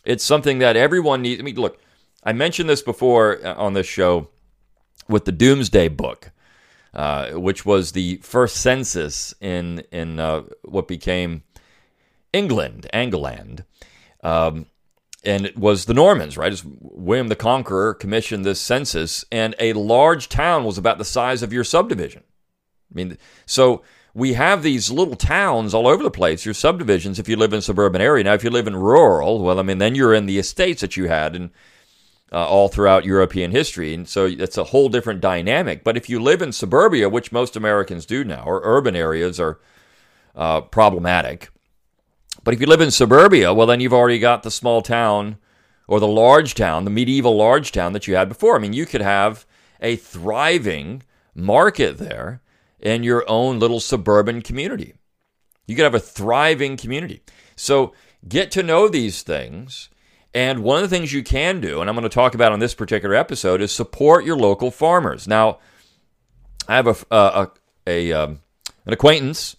It's 0.06 0.24
something 0.24 0.60
that 0.60 0.76
everyone 0.76 1.22
needs. 1.22 1.40
I 1.40 1.44
mean, 1.44 1.56
look, 1.56 1.80
I 2.24 2.34
mentioned 2.34 2.70
this 2.70 2.82
before 2.82 3.46
uh, 3.46 3.56
on 3.56 3.74
this 3.74 3.88
show 3.88 4.30
with 5.08 5.26
the 5.26 5.32
Doomsday 5.32 5.90
Book, 5.90 6.32
uh, 6.94 7.32
which 7.32 7.66
was 7.66 7.92
the 7.92 8.18
first 8.18 8.58
census 8.58 9.34
in 9.42 9.84
in 9.92 10.20
uh, 10.20 10.44
what 10.64 10.88
became 10.88 11.44
England, 12.34 12.88
Angleland. 12.94 13.66
Um, 14.24 14.68
and 15.24 15.46
it 15.46 15.58
was 15.58 15.86
the 15.86 15.94
Normans, 15.94 16.38
right? 16.38 16.52
As 16.52 16.64
William 16.66 17.28
the 17.28 17.36
Conqueror 17.36 17.94
commissioned 17.94 18.46
this 18.46 18.62
census, 18.62 19.26
and 19.32 19.56
a 19.60 19.74
large 19.74 20.30
town 20.30 20.64
was 20.64 20.78
about 20.78 20.98
the 20.98 21.06
size 21.06 21.44
of 21.44 21.52
your 21.52 21.64
subdivision. 21.64 22.24
I 22.92 22.96
mean, 22.96 23.18
so 23.46 23.84
we 24.14 24.34
have 24.34 24.64
these 24.64 24.90
little 24.90 25.16
towns 25.16 25.74
all 25.74 25.88
over 25.88 26.04
the 26.04 26.12
place, 26.12 26.46
your 26.46 26.54
subdivisions, 26.54 27.20
if 27.20 27.30
you 27.30 27.36
live 27.36 27.54
in 27.54 27.60
a 27.60 27.62
suburban 27.62 28.02
area. 28.02 28.24
Now, 28.24 28.34
if 28.34 28.44
you 28.44 28.50
live 28.50 28.68
in 28.68 28.76
rural, 28.76 29.42
well, 29.42 29.60
I 29.60 29.64
mean, 29.64 29.78
then 29.78 29.96
you're 29.96 30.14
in 30.14 30.26
the 30.26 30.40
estates 30.40 30.82
that 30.82 30.98
you 30.98 31.08
had 31.08 31.36
and 31.36 31.52
uh, 32.32 32.48
all 32.48 32.68
throughout 32.68 33.06
European 33.06 33.52
history. 33.52 33.94
And 33.94 34.08
so 34.08 34.26
it's 34.26 34.58
a 34.58 34.66
whole 34.66 34.90
different 34.90 35.22
dynamic. 35.22 35.84
But 35.84 35.98
if 35.98 36.10
you 36.10 36.20
live 36.20 36.42
in 36.42 36.52
suburbia, 36.52 37.10
which 37.10 37.32
most 37.32 37.56
Americans 37.56 38.06
do 38.06 38.24
now, 38.24 38.44
or 38.46 38.62
urban 38.64 38.96
areas 38.96 39.40
are 39.40 39.60
uh, 40.36 40.62
problematic, 40.62 41.50
but 42.44 42.54
if 42.54 42.62
you 42.62 42.68
live 42.68 42.82
in 42.82 42.92
suburbia, 42.92 43.54
well, 43.54 43.68
then 43.68 43.80
you've 43.80 43.94
already 43.94 44.20
got 44.20 44.44
the 44.44 44.52
small 44.52 44.82
town 44.82 45.38
or 45.88 46.00
the 46.00 46.08
large 46.08 46.54
town, 46.54 46.84
the 46.84 46.92
medieval 46.92 47.36
large 47.36 47.72
town 47.72 47.94
that 47.94 48.08
you 48.08 48.16
had 48.16 48.30
before. 48.30 48.56
I 48.56 48.60
mean, 48.60 48.74
you 48.74 48.86
could 48.86 49.02
have 49.02 49.46
a 49.82 49.96
thriving 49.96 51.04
market 51.34 51.98
there 51.98 52.42
in 52.80 53.04
your 53.04 53.30
own 53.30 53.60
little 53.60 53.80
suburban 53.80 54.42
community. 54.42 54.94
You 55.68 55.76
could 55.76 55.84
have 55.84 55.96
a 55.96 56.00
thriving 56.00 56.78
community. 56.78 57.22
So 57.56 57.94
get 58.28 58.52
to 58.52 58.64
know 58.64 58.88
these 58.88 59.22
things. 59.22 59.90
And 60.34 60.64
one 60.64 60.84
of 60.84 60.90
the 60.90 60.96
things 60.96 61.12
you 61.12 61.24
can 61.24 61.60
do, 61.60 61.82
and 61.82 61.90
I'm 61.90 61.96
going 61.96 62.04
to 62.04 62.10
talk 62.10 62.36
about 62.36 62.52
on 62.52 62.60
this 62.60 62.76
particular 62.76 63.16
episode, 63.16 63.62
is 63.62 63.72
support 63.72 64.26
your 64.26 64.38
local 64.38 64.70
farmers. 64.70 65.28
Now, 65.28 65.60
I 66.68 66.76
have 66.76 66.88
a, 66.88 66.96
a, 67.16 67.50
a 67.88 68.14
um, 68.14 68.42
an 68.86 68.94
acquaintance 68.94 69.56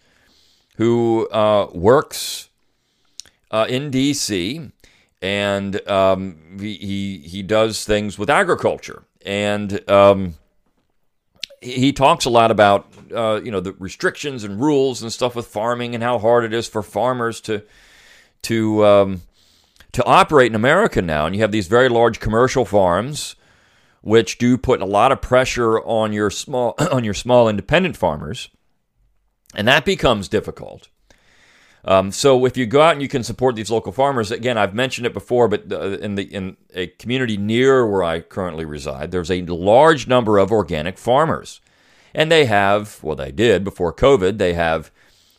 who 0.77 1.29
uh, 1.31 1.69
works 1.73 2.50
uh, 3.51 3.67
in 3.69 3.91
D.C. 3.91 4.71
and 5.21 5.89
um, 5.89 6.59
he, 6.61 7.19
he 7.19 7.43
does 7.43 7.85
things 7.85 8.19
with 8.19 8.31
agriculture, 8.31 9.05
and 9.25 9.89
um, 9.91 10.35
he 11.61 11.93
talks 11.93 12.25
a 12.25 12.31
lot 12.31 12.51
about 12.51 12.87
uh, 13.15 13.41
you 13.43 13.51
know 13.51 13.61
the 13.61 13.73
restrictions 13.79 14.45
and 14.45 14.61
rules 14.61 15.03
and 15.03 15.13
stuff 15.13 15.35
with 15.35 15.47
farming 15.47 15.95
and 15.95 16.03
how 16.03 16.19
hard 16.19 16.45
it 16.45 16.55
is 16.55 16.69
for 16.69 16.83
farmers 16.83 17.41
to 17.43 17.63
to 18.43 18.85
um, 18.85 19.23
to 19.93 20.05
operate 20.05 20.51
in 20.51 20.55
America 20.55 21.03
now. 21.03 21.27
And 21.27 21.35
you 21.35 21.43
have 21.43 21.53
these 21.53 21.69
very 21.69 21.89
large 21.89 22.21
commercial 22.21 22.65
farms, 22.65 23.37
which 24.01 24.39
do 24.39 24.57
put 24.57 24.81
a 24.81 24.87
lot 24.87 25.13
of 25.13 25.21
pressure 25.21 25.81
on 25.81 26.13
your 26.13 26.31
small 26.31 26.75
on 26.93 27.05
your 27.05 27.15
small 27.15 27.49
independent 27.49 27.97
farmers, 27.97 28.49
and 29.55 29.69
that 29.69 29.85
becomes 29.85 30.29
difficult. 30.29 30.89
Um, 31.85 32.13
so 32.13 32.45
if 32.45 32.57
you 32.57 32.67
go 32.67 32.83
out 32.83 32.93
and 32.93 33.03
you 33.03 33.09
can 33.09 33.25
support 33.25 33.57
these 33.57 33.71
local 33.71 33.93
farmers, 33.93 34.31
again, 34.31 34.59
I've 34.59 34.75
mentioned 34.75 35.07
it 35.07 35.15
before, 35.15 35.49
but 35.49 35.73
uh, 35.73 35.99
in 35.99 36.15
the 36.15 36.25
in 36.25 36.57
a 36.75 36.89
community 36.89 37.37
near 37.37 37.87
where 37.87 38.03
I 38.03 38.21
currently 38.21 38.65
reside, 38.65 39.11
there's 39.11 39.31
a 39.31 39.43
large 39.43 40.07
number 40.07 40.39
of 40.39 40.53
organic 40.53 40.99
farmers, 40.99 41.61
and 42.15 42.31
they 42.31 42.45
have, 42.45 43.03
well, 43.03 43.17
they 43.17 43.33
did 43.33 43.65
before 43.65 43.95
COVID, 43.95 44.37
they 44.37 44.53
have 44.53 44.91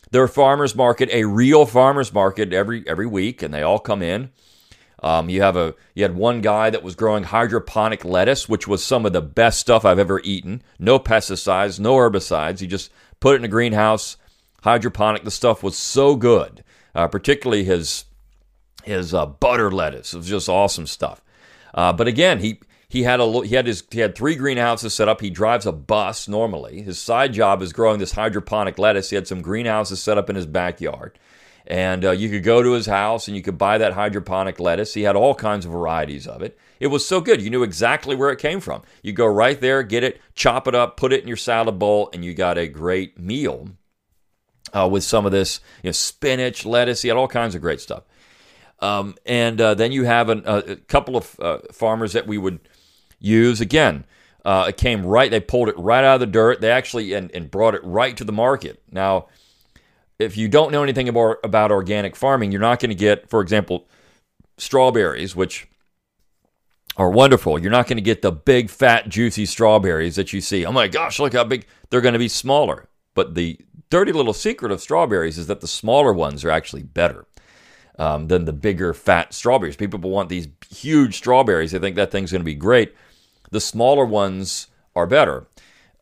their 0.09 0.27
farmers 0.27 0.75
market, 0.75 1.09
a 1.11 1.25
real 1.25 1.65
farmers 1.65 2.11
market 2.11 2.53
every 2.53 2.87
every 2.87 3.07
week, 3.07 3.43
and 3.43 3.53
they 3.53 3.61
all 3.61 3.79
come 3.79 4.01
in. 4.01 4.31
Um, 5.03 5.29
you 5.29 5.41
have 5.41 5.55
a 5.55 5.75
you 5.93 6.03
had 6.03 6.15
one 6.15 6.41
guy 6.41 6.71
that 6.71 6.83
was 6.83 6.95
growing 6.95 7.23
hydroponic 7.23 8.03
lettuce, 8.03 8.49
which 8.49 8.67
was 8.67 8.83
some 8.83 9.05
of 9.05 9.13
the 9.13 9.21
best 9.21 9.59
stuff 9.59 9.85
I've 9.85 9.99
ever 9.99 10.21
eaten. 10.23 10.63
No 10.79 10.97
pesticides, 10.99 11.79
no 11.79 11.95
herbicides. 11.95 12.59
He 12.59 12.67
just 12.67 12.91
put 13.19 13.35
it 13.35 13.37
in 13.39 13.45
a 13.45 13.47
greenhouse 13.47 14.17
hydroponic. 14.61 15.23
The 15.23 15.31
stuff 15.31 15.63
was 15.63 15.77
so 15.77 16.15
good, 16.15 16.63
uh, 16.95 17.07
particularly 17.07 17.63
his 17.63 18.05
his 18.83 19.13
uh, 19.13 19.25
butter 19.25 19.71
lettuce. 19.71 20.13
It 20.13 20.17
was 20.17 20.27
just 20.29 20.49
awesome 20.49 20.87
stuff. 20.87 21.21
Uh, 21.73 21.93
but 21.93 22.07
again, 22.07 22.39
he 22.39 22.59
he 22.87 23.03
had 23.03 23.19
a 23.19 23.45
he 23.45 23.55
had 23.55 23.67
his 23.67 23.83
he 23.91 23.99
had 23.99 24.15
three 24.15 24.35
greenhouses 24.35 24.93
set 24.93 25.07
up. 25.07 25.21
He 25.21 25.29
drives 25.29 25.65
a 25.65 25.71
bus 25.71 26.27
normally. 26.27 26.81
His 26.81 26.99
side 26.99 27.33
job 27.33 27.61
is 27.61 27.73
growing 27.73 27.99
this 27.99 28.13
hydroponic 28.13 28.77
lettuce. 28.77 29.09
He 29.09 29.15
had 29.15 29.27
some 29.27 29.41
greenhouses 29.41 30.01
set 30.01 30.17
up 30.17 30.29
in 30.29 30.35
his 30.35 30.45
backyard. 30.45 31.17
And 31.67 32.03
uh, 32.03 32.11
you 32.11 32.29
could 32.29 32.43
go 32.43 32.63
to 32.63 32.71
his 32.71 32.87
house 32.87 33.27
and 33.27 33.37
you 33.37 33.43
could 33.43 33.57
buy 33.57 33.77
that 33.77 33.93
hydroponic 33.93 34.59
lettuce. 34.59 34.95
He 34.95 35.03
had 35.03 35.15
all 35.15 35.35
kinds 35.35 35.65
of 35.65 35.71
varieties 35.71 36.27
of 36.27 36.41
it. 36.41 36.57
It 36.79 36.87
was 36.87 37.05
so 37.05 37.21
good. 37.21 37.41
You 37.41 37.51
knew 37.51 37.63
exactly 37.63 38.15
where 38.15 38.31
it 38.31 38.39
came 38.39 38.59
from. 38.59 38.81
You 39.03 39.13
go 39.13 39.27
right 39.27 39.61
there, 39.61 39.83
get 39.83 40.03
it, 40.03 40.19
chop 40.33 40.67
it 40.67 40.73
up, 40.73 40.97
put 40.97 41.13
it 41.13 41.21
in 41.21 41.27
your 41.27 41.37
salad 41.37 41.77
bowl, 41.77 42.09
and 42.13 42.25
you 42.25 42.33
got 42.33 42.57
a 42.57 42.67
great 42.67 43.19
meal 43.19 43.69
uh, 44.73 44.87
with 44.91 45.03
some 45.03 45.25
of 45.25 45.31
this 45.31 45.59
you 45.83 45.87
know, 45.87 45.91
spinach, 45.91 46.65
lettuce. 46.65 47.01
He 47.01 47.07
had 47.07 47.17
all 47.17 47.27
kinds 47.27 47.55
of 47.55 47.61
great 47.61 47.81
stuff. 47.81 48.03
Um, 48.79 49.15
and 49.25 49.61
uh, 49.61 49.75
then 49.75 49.91
you 49.91 50.05
have 50.05 50.29
an, 50.29 50.43
a 50.45 50.75
couple 50.75 51.15
of 51.15 51.39
uh, 51.39 51.59
farmers 51.71 52.13
that 52.13 52.25
we 52.25 52.37
would 52.37 52.59
use. 53.19 53.61
Again, 53.61 54.05
uh, 54.43 54.65
it 54.69 54.77
came 54.77 55.05
right, 55.05 55.29
they 55.29 55.39
pulled 55.39 55.69
it 55.69 55.77
right 55.77 56.03
out 56.03 56.15
of 56.15 56.19
the 56.19 56.25
dirt. 56.25 56.61
They 56.61 56.71
actually 56.71 57.13
and, 57.13 57.31
and 57.31 57.51
brought 57.51 57.75
it 57.75 57.83
right 57.83 58.17
to 58.17 58.23
the 58.23 58.31
market. 58.31 58.81
Now, 58.91 59.27
if 60.17 60.35
you 60.35 60.47
don't 60.47 60.71
know 60.71 60.83
anything 60.83 61.09
about, 61.09 61.37
about 61.43 61.71
organic 61.71 62.15
farming, 62.15 62.51
you're 62.51 62.61
not 62.61 62.79
going 62.79 62.89
to 62.89 62.95
get, 62.95 63.29
for 63.29 63.41
example, 63.41 63.87
strawberries, 64.57 65.35
which 65.35 65.67
are 66.97 67.09
wonderful. 67.09 67.59
You're 67.59 67.71
not 67.71 67.87
going 67.87 67.97
to 67.97 68.03
get 68.03 68.21
the 68.21 68.31
big, 68.31 68.69
fat, 68.69 69.09
juicy 69.09 69.45
strawberries 69.45 70.15
that 70.15 70.33
you 70.33 70.41
see. 70.41 70.65
Oh 70.65 70.71
my 70.71 70.87
gosh, 70.87 71.19
look 71.19 71.33
how 71.33 71.43
big. 71.43 71.65
They're 71.89 72.01
going 72.01 72.13
to 72.13 72.19
be 72.19 72.27
smaller. 72.27 72.87
But 73.13 73.35
the 73.35 73.59
dirty 73.89 74.11
little 74.11 74.33
secret 74.33 74.71
of 74.71 74.81
strawberries 74.81 75.37
is 75.37 75.47
that 75.47 75.61
the 75.61 75.67
smaller 75.67 76.13
ones 76.13 76.43
are 76.45 76.51
actually 76.51 76.83
better 76.83 77.25
um, 77.99 78.27
than 78.27 78.45
the 78.45 78.53
bigger, 78.53 78.93
fat 78.93 79.33
strawberries. 79.33 79.75
People 79.75 79.99
want 79.99 80.29
these 80.29 80.47
huge 80.69 81.17
strawberries. 81.17 81.71
They 81.71 81.79
think 81.79 81.95
that 81.97 82.11
thing's 82.11 82.31
going 82.31 82.41
to 82.41 82.45
be 82.45 82.55
great. 82.55 82.95
The 83.51 83.61
smaller 83.61 84.05
ones 84.05 84.67
are 84.95 85.05
better. 85.05 85.47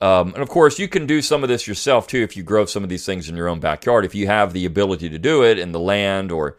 Um, 0.01 0.33
and 0.33 0.41
of 0.41 0.49
course, 0.49 0.79
you 0.79 0.87
can 0.87 1.05
do 1.05 1.21
some 1.21 1.43
of 1.43 1.49
this 1.49 1.67
yourself 1.67 2.07
too 2.07 2.21
if 2.21 2.37
you 2.37 2.43
grow 2.43 2.65
some 2.65 2.83
of 2.83 2.89
these 2.89 3.05
things 3.05 3.27
in 3.27 3.35
your 3.35 3.49
own 3.49 3.59
backyard. 3.59 4.05
If 4.05 4.15
you 4.15 4.27
have 4.27 4.53
the 4.53 4.65
ability 4.65 5.09
to 5.09 5.19
do 5.19 5.43
it 5.43 5.59
and 5.59 5.75
the 5.75 5.79
land 5.79 6.31
or 6.31 6.57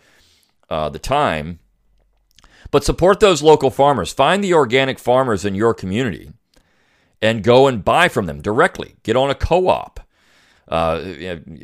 uh, 0.68 0.88
the 0.88 0.98
time. 0.98 1.58
But 2.70 2.84
support 2.84 3.20
those 3.20 3.42
local 3.42 3.70
farmers. 3.70 4.12
Find 4.12 4.44
the 4.44 4.54
organic 4.54 4.98
farmers 4.98 5.44
in 5.44 5.54
your 5.54 5.74
community 5.74 6.32
and 7.20 7.42
go 7.42 7.66
and 7.66 7.84
buy 7.84 8.08
from 8.08 8.26
them 8.26 8.40
directly. 8.40 8.96
Get 9.02 9.16
on 9.16 9.30
a 9.30 9.34
co 9.34 9.68
op. 9.68 10.00
Uh, 10.70 11.02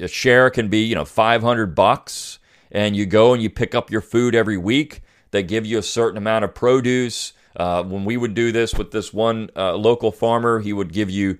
a 0.01 0.09
share 0.09 0.51
can 0.51 0.69
be, 0.69 0.83
you 0.85 0.97
know, 0.97 1.05
500 1.05 1.75
bucks, 1.75 2.41
and 2.73 2.97
you 2.97 3.07
go 3.07 3.33
and 3.33 3.43
you 3.43 3.49
pick 3.49 3.75
up 3.75 3.91
your 3.91 4.01
food 4.01 4.35
every 4.35 4.59
week. 4.59 5.03
They 5.31 5.45
give 5.45 5.65
you 5.65 5.79
a 5.79 5.83
certain 5.83 6.19
amount 6.19 6.45
of 6.45 6.55
produce. 6.55 7.33
Uh, 7.55 7.83
when 7.85 8.05
we 8.05 8.17
would 8.17 8.35
do 8.35 8.53
this 8.53 8.75
with 8.75 8.91
this 8.91 9.13
one 9.13 9.49
uh, 9.57 9.75
local 9.75 10.11
farmer, 10.11 10.59
he 10.59 10.73
would 10.73 10.93
give 10.93 11.09
you, 11.09 11.39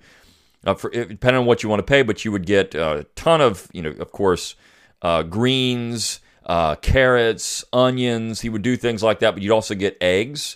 uh, 0.65 0.73
for, 0.73 0.89
depending 0.89 1.41
on 1.41 1.45
what 1.45 1.61
you 1.61 1.69
want 1.69 1.79
to 1.79 1.83
pay, 1.83 2.03
but 2.03 2.23
you 2.23 2.31
would 2.31 2.45
get 2.45 2.73
a 2.73 3.05
ton 3.15 3.41
of, 3.41 3.67
you 3.73 3.81
know, 3.81 3.91
of 3.91 4.11
course, 4.11 4.55
uh, 5.01 5.21
greens, 5.23 6.21
uh, 6.45 6.75
carrots, 6.75 7.65
onions. 7.73 8.41
He 8.41 8.49
would 8.49 8.61
do 8.61 8.77
things 8.77 9.03
like 9.03 9.19
that, 9.19 9.31
but 9.33 9.43
you'd 9.43 9.53
also 9.53 9.75
get 9.75 9.97
eggs. 10.01 10.55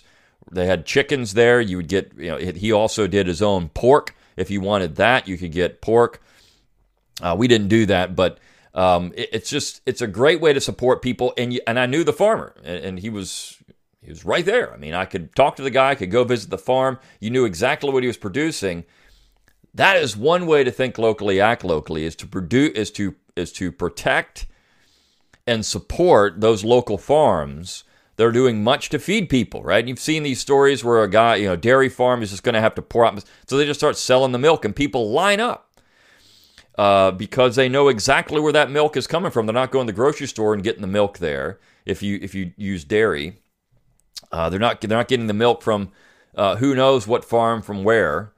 They 0.50 0.66
had 0.66 0.86
chickens 0.86 1.34
there. 1.34 1.60
You 1.60 1.76
would 1.76 1.88
get, 1.88 2.12
you 2.16 2.30
know, 2.30 2.38
he 2.38 2.72
also 2.72 3.06
did 3.06 3.26
his 3.26 3.42
own 3.42 3.68
pork. 3.68 4.14
If 4.36 4.50
you 4.50 4.60
wanted 4.60 4.96
that, 4.96 5.28
you 5.28 5.36
could 5.38 5.52
get 5.52 5.80
pork. 5.80 6.22
Uh, 7.20 7.34
we 7.38 7.48
didn't 7.48 7.68
do 7.68 7.86
that, 7.86 8.16
but 8.16 8.38
um, 8.74 9.12
it, 9.14 9.28
it's 9.32 9.50
just 9.50 9.82
it's 9.86 10.00
a 10.00 10.06
great 10.06 10.40
way 10.40 10.52
to 10.52 10.60
support 10.60 11.02
people. 11.02 11.34
And 11.36 11.52
you, 11.52 11.60
and 11.66 11.78
I 11.78 11.86
knew 11.86 12.04
the 12.04 12.12
farmer, 12.12 12.54
and, 12.64 12.84
and, 12.84 12.98
he 12.98 13.10
was 13.10 13.58
he 14.00 14.08
was 14.08 14.24
right 14.24 14.44
there. 14.44 14.72
I 14.72 14.76
mean, 14.76 14.94
I 14.94 15.04
could 15.04 15.34
talk 15.34 15.56
to 15.56 15.62
the 15.62 15.70
guy, 15.70 15.90
I 15.90 15.94
could 15.94 16.10
go 16.10 16.24
visit 16.24 16.50
the 16.50 16.58
farm. 16.58 16.98
You 17.20 17.30
knew 17.30 17.44
exactly 17.44 17.90
what 17.90 18.02
he 18.02 18.06
was 18.06 18.16
producing. 18.16 18.84
That 19.74 19.96
is 19.96 20.16
one 20.16 20.46
way 20.46 20.64
to 20.64 20.70
think 20.70 20.98
locally, 20.98 21.40
act 21.40 21.64
locally, 21.64 22.04
is 22.04 22.16
to 22.16 22.26
produce 22.26 22.72
is 22.76 22.90
to 22.92 23.14
is 23.36 23.52
to 23.54 23.72
protect 23.72 24.46
and 25.46 25.66
support 25.66 26.40
those 26.40 26.64
local 26.64 26.98
farms 26.98 27.84
they're 28.16 28.30
doing 28.30 28.62
much 28.62 28.90
to 28.90 28.98
feed 28.98 29.28
people, 29.28 29.62
right? 29.62 29.80
And 29.80 29.88
you've 29.88 29.98
seen 29.98 30.22
these 30.22 30.40
stories 30.40 30.84
where 30.84 31.02
a 31.02 31.08
guy, 31.08 31.36
you 31.36 31.46
know, 31.46 31.56
dairy 31.56 31.88
farm 31.88 32.22
is 32.22 32.30
just 32.30 32.42
going 32.42 32.54
to 32.54 32.60
have 32.60 32.74
to 32.74 32.82
pour 32.82 33.06
out, 33.06 33.24
so 33.46 33.56
they 33.56 33.64
just 33.64 33.80
start 33.80 33.96
selling 33.96 34.32
the 34.32 34.38
milk, 34.38 34.64
and 34.64 34.76
people 34.76 35.10
line 35.10 35.40
up 35.40 35.71
uh, 36.76 37.10
because 37.10 37.56
they 37.56 37.68
know 37.68 37.88
exactly 37.88 38.40
where 38.40 38.52
that 38.52 38.70
milk 38.70 38.96
is 38.96 39.06
coming 39.06 39.30
from. 39.30 39.46
They're 39.46 39.54
not 39.54 39.70
going 39.70 39.86
to 39.86 39.92
the 39.92 39.96
grocery 39.96 40.26
store 40.26 40.54
and 40.54 40.62
getting 40.62 40.80
the 40.80 40.86
milk 40.86 41.18
there. 41.18 41.58
If 41.84 42.02
you 42.02 42.18
if 42.22 42.34
you 42.34 42.52
use 42.56 42.84
dairy, 42.84 43.40
uh, 44.30 44.48
they're 44.48 44.60
not 44.60 44.80
they're 44.80 44.96
not 44.96 45.08
getting 45.08 45.26
the 45.26 45.34
milk 45.34 45.62
from 45.62 45.90
uh, 46.34 46.56
who 46.56 46.74
knows 46.74 47.06
what 47.06 47.24
farm 47.24 47.62
from 47.62 47.84
where. 47.84 48.32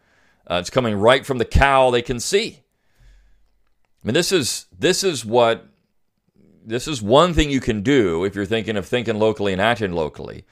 Uh, 0.51 0.57
it's 0.57 0.71
coming 0.71 0.95
right 0.95 1.25
from 1.25 1.39
the 1.39 1.45
cow 1.45 1.91
they 1.91 2.03
can 2.03 2.21
see. 2.21 2.61
I 4.03 4.07
mean, 4.07 4.15
this 4.15 4.33
is 4.33 4.67
this 4.77 5.05
is 5.05 5.25
what 5.25 5.67
this 6.65 6.89
is 6.89 7.03
one 7.03 7.35
thing 7.35 7.51
you 7.51 7.61
can 7.61 7.83
do 7.83 8.25
if 8.25 8.35
you're 8.35 8.47
thinking 8.47 8.77
of 8.77 8.87
thinking 8.87 9.19
locally 9.19 9.53
and 9.53 9.61
acting 9.61 9.93
locally 9.93 10.45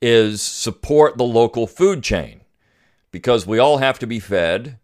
is 0.00 0.42
support 0.42 1.16
the 1.16 1.24
local 1.24 1.66
food 1.66 2.02
chain 2.02 2.40
because 3.12 3.46
we 3.46 3.58
all 3.58 3.78
have 3.78 3.98
to 4.00 4.06
be 4.06 4.18
fed 4.18 4.78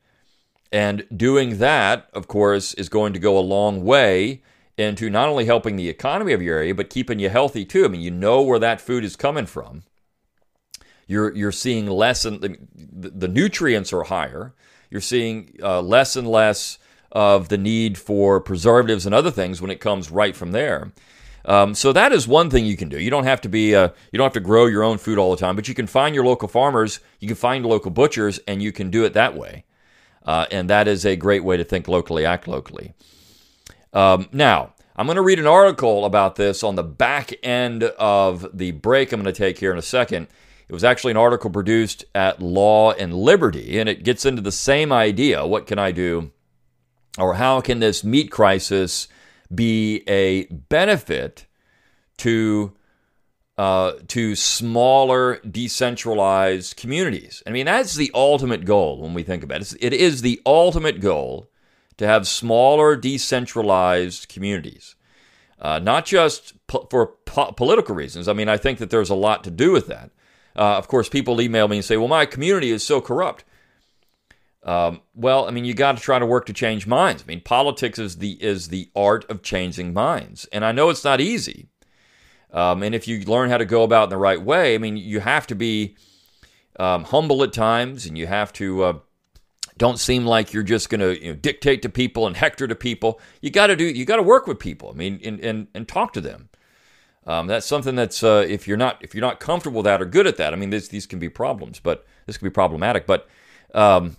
and 0.71 1.07
doing 1.15 1.59
that, 1.59 2.09
of 2.13 2.29
course, 2.29 2.75
is 2.75 2.89
going 2.89 3.13
to 3.13 3.19
go 3.19 3.39
a 3.39 3.41
long 3.41 3.85
way 3.85 4.43
into 4.77 5.11
not 5.11 5.29
only 5.29 5.45
helping 5.45 5.77
the 5.77 5.89
economy 5.89 6.33
of 6.33 6.43
your 6.43 6.57
area, 6.57 6.75
but 6.75 6.91
keeping 6.91 7.19
you 7.19 7.29
healthy 7.29 7.65
too. 7.65 7.85
I 7.85 7.89
mean, 7.89 8.01
you 8.01 8.11
know 8.11 8.43
where 8.43 8.59
that 8.59 8.81
food 8.81 9.05
is 9.05 9.17
coming 9.17 9.47
from. 9.47 9.83
You're, 11.07 11.35
you're 11.35 11.53
seeing 11.53 11.87
less, 11.87 12.25
and 12.25 12.41
the, 12.41 12.59
the 13.11 13.29
nutrients 13.29 13.93
are 13.93 14.05
higher. 14.05 14.55
You're 14.91 15.01
seeing 15.01 15.57
uh, 15.63 15.81
less 15.81 16.17
and 16.17 16.29
less 16.29 16.79
of 17.11 17.49
the 17.49 17.59
need 17.59 17.97
for 17.97 18.41
preservatives 18.41 19.07
and 19.07 19.15
other 19.15 19.31
things 19.31 19.63
when 19.63 19.71
it 19.71 19.81
comes 19.81 20.11
right 20.11 20.37
from 20.37 20.53
there. 20.53 20.93
Um, 21.45 21.75
so 21.75 21.95
that 21.95 22.13
is 22.13 22.29
one 22.29 22.51
thing 22.51 22.67
you 22.67 22.77
can 22.77 22.91
do. 22.91 23.01
You 23.01 23.11
don't 23.11 23.25
have 23.25 23.41
to 23.41 23.49
be, 23.49 23.75
uh, 23.75 23.89
you 24.13 24.19
don't 24.19 24.27
have 24.27 24.35
to 24.35 24.41
grow 24.41 24.67
your 24.67 24.83
own 24.83 24.99
food 24.99 25.19
all 25.19 25.31
the 25.31 25.39
time, 25.39 25.57
but 25.57 25.67
you 25.67 25.75
can 25.75 25.87
find 25.87 26.15
your 26.15 26.27
local 26.27 26.47
farmers, 26.47 27.01
you 27.21 27.27
can 27.27 27.37
find 27.37 27.65
local 27.65 27.91
butchers, 27.91 28.39
and 28.47 28.63
you 28.63 28.71
can 28.71 28.91
do 28.91 29.05
it 29.05 29.15
that 29.15 29.35
way. 29.35 29.65
Uh, 30.29 30.45
and 30.51 30.69
that 30.69 30.87
is 30.87 31.07
a 31.07 31.17
great 31.17 31.43
way 31.43 31.57
to 31.57 31.65
think 31.65 31.89
locally, 31.89 32.27
act 32.27 32.47
locally. 32.47 32.93
Um, 33.95 34.29
now, 34.31 34.75
I'm 34.95 35.07
going 35.07 35.17
to 35.17 35.23
read 35.23 35.39
an 35.39 35.47
article 35.47 36.05
about 36.05 36.37
this 36.37 36.63
on 36.63 36.75
the 36.75 36.83
back 36.83 37.33
end 37.43 37.83
of 37.83 38.47
the 38.53 38.73
break 38.73 39.11
I'm 39.11 39.23
going 39.23 39.33
to 39.33 39.39
take 39.39 39.59
here 39.59 39.73
in 39.73 39.79
a 39.79 39.83
second. 39.83 40.27
It 40.69 40.75
was 40.75 40.85
actually 40.85 41.13
an 41.13 41.17
article 41.17 41.49
produced 41.49 42.05
at 42.15 42.43
Law 42.43 42.93
and 42.93 43.15
Liberty, 43.15 43.79
and 43.79 43.89
it 43.89 44.05
gets 44.05 44.27
into 44.27 44.43
the 44.43 44.53
same 44.53 44.93
idea. 44.93 45.47
What 45.47 45.67
can 45.67 45.79
I 45.79 45.93
do? 45.93 46.31
Or 47.17 47.37
how 47.37 47.63
can 47.63 47.81
this 47.81 48.05
meat 48.05 48.31
crisis 48.31 49.09
be 49.55 50.03
a 50.07 50.45
benefit 50.45 51.47
to 52.19 52.75
uh, 53.59 53.93
to 54.09 54.35
smaller, 54.37 55.41
decentralized 55.41 56.77
communities. 56.77 57.43
I 57.47 57.51
mean, 57.51 57.67
that's 57.67 57.97
the 57.97 58.11
ultimate 58.15 58.65
goal 58.65 59.03
when 59.03 59.15
we 59.15 59.25
think 59.25 59.43
about 59.45 59.61
it. 59.63 59.75
It 59.81 59.93
is 59.93 60.23
the 60.23 60.41
ultimate 60.47 61.01
goal 61.01 61.51
to 61.99 62.07
have 62.07 62.29
smaller, 62.29 62.97
decentralized 62.97 64.29
communities. 64.29 64.95
uh, 65.61 65.79
not 65.81 66.07
just 66.07 66.55
po- 66.67 66.87
for 66.91 67.07
po- 67.25 67.53
political 67.53 67.95
reasons. 67.95 68.29
I 68.29 68.33
mean, 68.33 68.49
I 68.49 68.57
think 68.57 68.79
that 68.79 68.91
there's 68.91 69.11
a 69.11 69.15
lot 69.15 69.45
to 69.45 69.51
do 69.51 69.73
with 69.73 69.87
that. 69.89 70.11
Uh, 70.57 70.77
of 70.77 70.89
course, 70.89 71.09
people 71.09 71.41
email 71.41 71.69
me 71.69 71.77
and 71.77 71.85
say, 71.85 71.97
well, 71.97 72.09
my 72.09 72.27
community 72.27 72.71
is 72.71 72.85
so 72.85 73.01
corrupt. 73.01 73.45
Um, 74.63 75.01
well, 75.15 75.47
I 75.47 75.51
mean, 75.51 75.65
you 75.65 75.75
got 75.75 75.97
to 75.97 76.03
try 76.03 76.19
to 76.19 76.27
work 76.27 76.47
to 76.47 76.53
change 76.53 76.87
minds. 76.87 77.23
I 77.23 77.27
mean, 77.27 77.41
politics 77.41 77.99
is 77.99 78.17
the 78.19 78.33
is 78.43 78.69
the 78.69 78.91
art 78.95 79.25
of 79.31 79.43
changing 79.43 79.93
minds, 79.95 80.47
and 80.53 80.65
I 80.65 80.73
know 80.73 80.91
it's 80.91 81.05
not 81.05 81.21
easy. 81.21 81.69
Um, 82.53 82.83
and 82.83 82.95
if 82.95 83.07
you 83.07 83.21
learn 83.21 83.51
how 83.51 83.59
to 83.59 83.65
go 83.65 83.83
about 83.83 84.05
in 84.05 84.11
the 84.11 84.17
right 84.17 84.41
way, 84.41 84.75
I 84.75 84.79
mean, 84.79 84.97
you 84.97 85.21
have 85.21 85.47
to 85.49 85.55
be 85.55 85.97
um, 86.79 87.05
humble 87.05 87.43
at 87.43 87.53
times, 87.53 88.07
and 88.07 88.17
you 88.17 88.27
have 88.27 88.53
to 88.55 88.85
uh, 88.85 88.99
don't 89.77 89.99
seem 89.99 90.25
like 90.25 90.53
you're 90.53 90.63
just 90.63 90.91
going 90.91 91.01
to 91.01 91.23
you 91.23 91.33
know, 91.33 91.39
dictate 91.39 91.83
to 91.83 91.89
people 91.89 92.27
and 92.27 92.37
hector 92.37 92.67
to 92.67 92.75
people. 92.75 93.21
You 93.41 93.51
got 93.51 93.69
to 93.69 93.77
do. 93.77 93.85
You 93.85 94.05
got 94.05 94.17
to 94.17 94.23
work 94.23 94.47
with 94.47 94.59
people. 94.59 94.91
I 94.91 94.95
mean, 94.95 95.21
and 95.25 95.41
and, 95.41 95.69
and 95.75 95.87
talk 95.87 96.13
to 96.15 96.21
them. 96.21 96.49
Um, 97.27 97.47
that's 97.47 97.67
something 97.67 97.95
that's 97.95 98.23
uh, 98.23 98.47
if 98.49 98.67
you're 98.67 98.79
not 98.79 98.99
if 99.03 99.15
you're 99.15 99.23
not 99.23 99.39
comfortable 99.39 99.79
with 99.79 99.85
that 99.85 100.01
or 100.01 100.07
good 100.07 100.27
at 100.27 100.39
that. 100.39 100.55
I 100.55 100.57
mean, 100.57 100.71
this, 100.71 100.89
these 100.89 101.07
can 101.07 101.19
be 101.19 101.29
problems, 101.29 101.79
but 101.79 102.07
this 102.27 102.39
can 102.39 102.47
be 102.47 102.51
problematic. 102.51 103.07
But 103.07 103.29
um, 103.75 104.17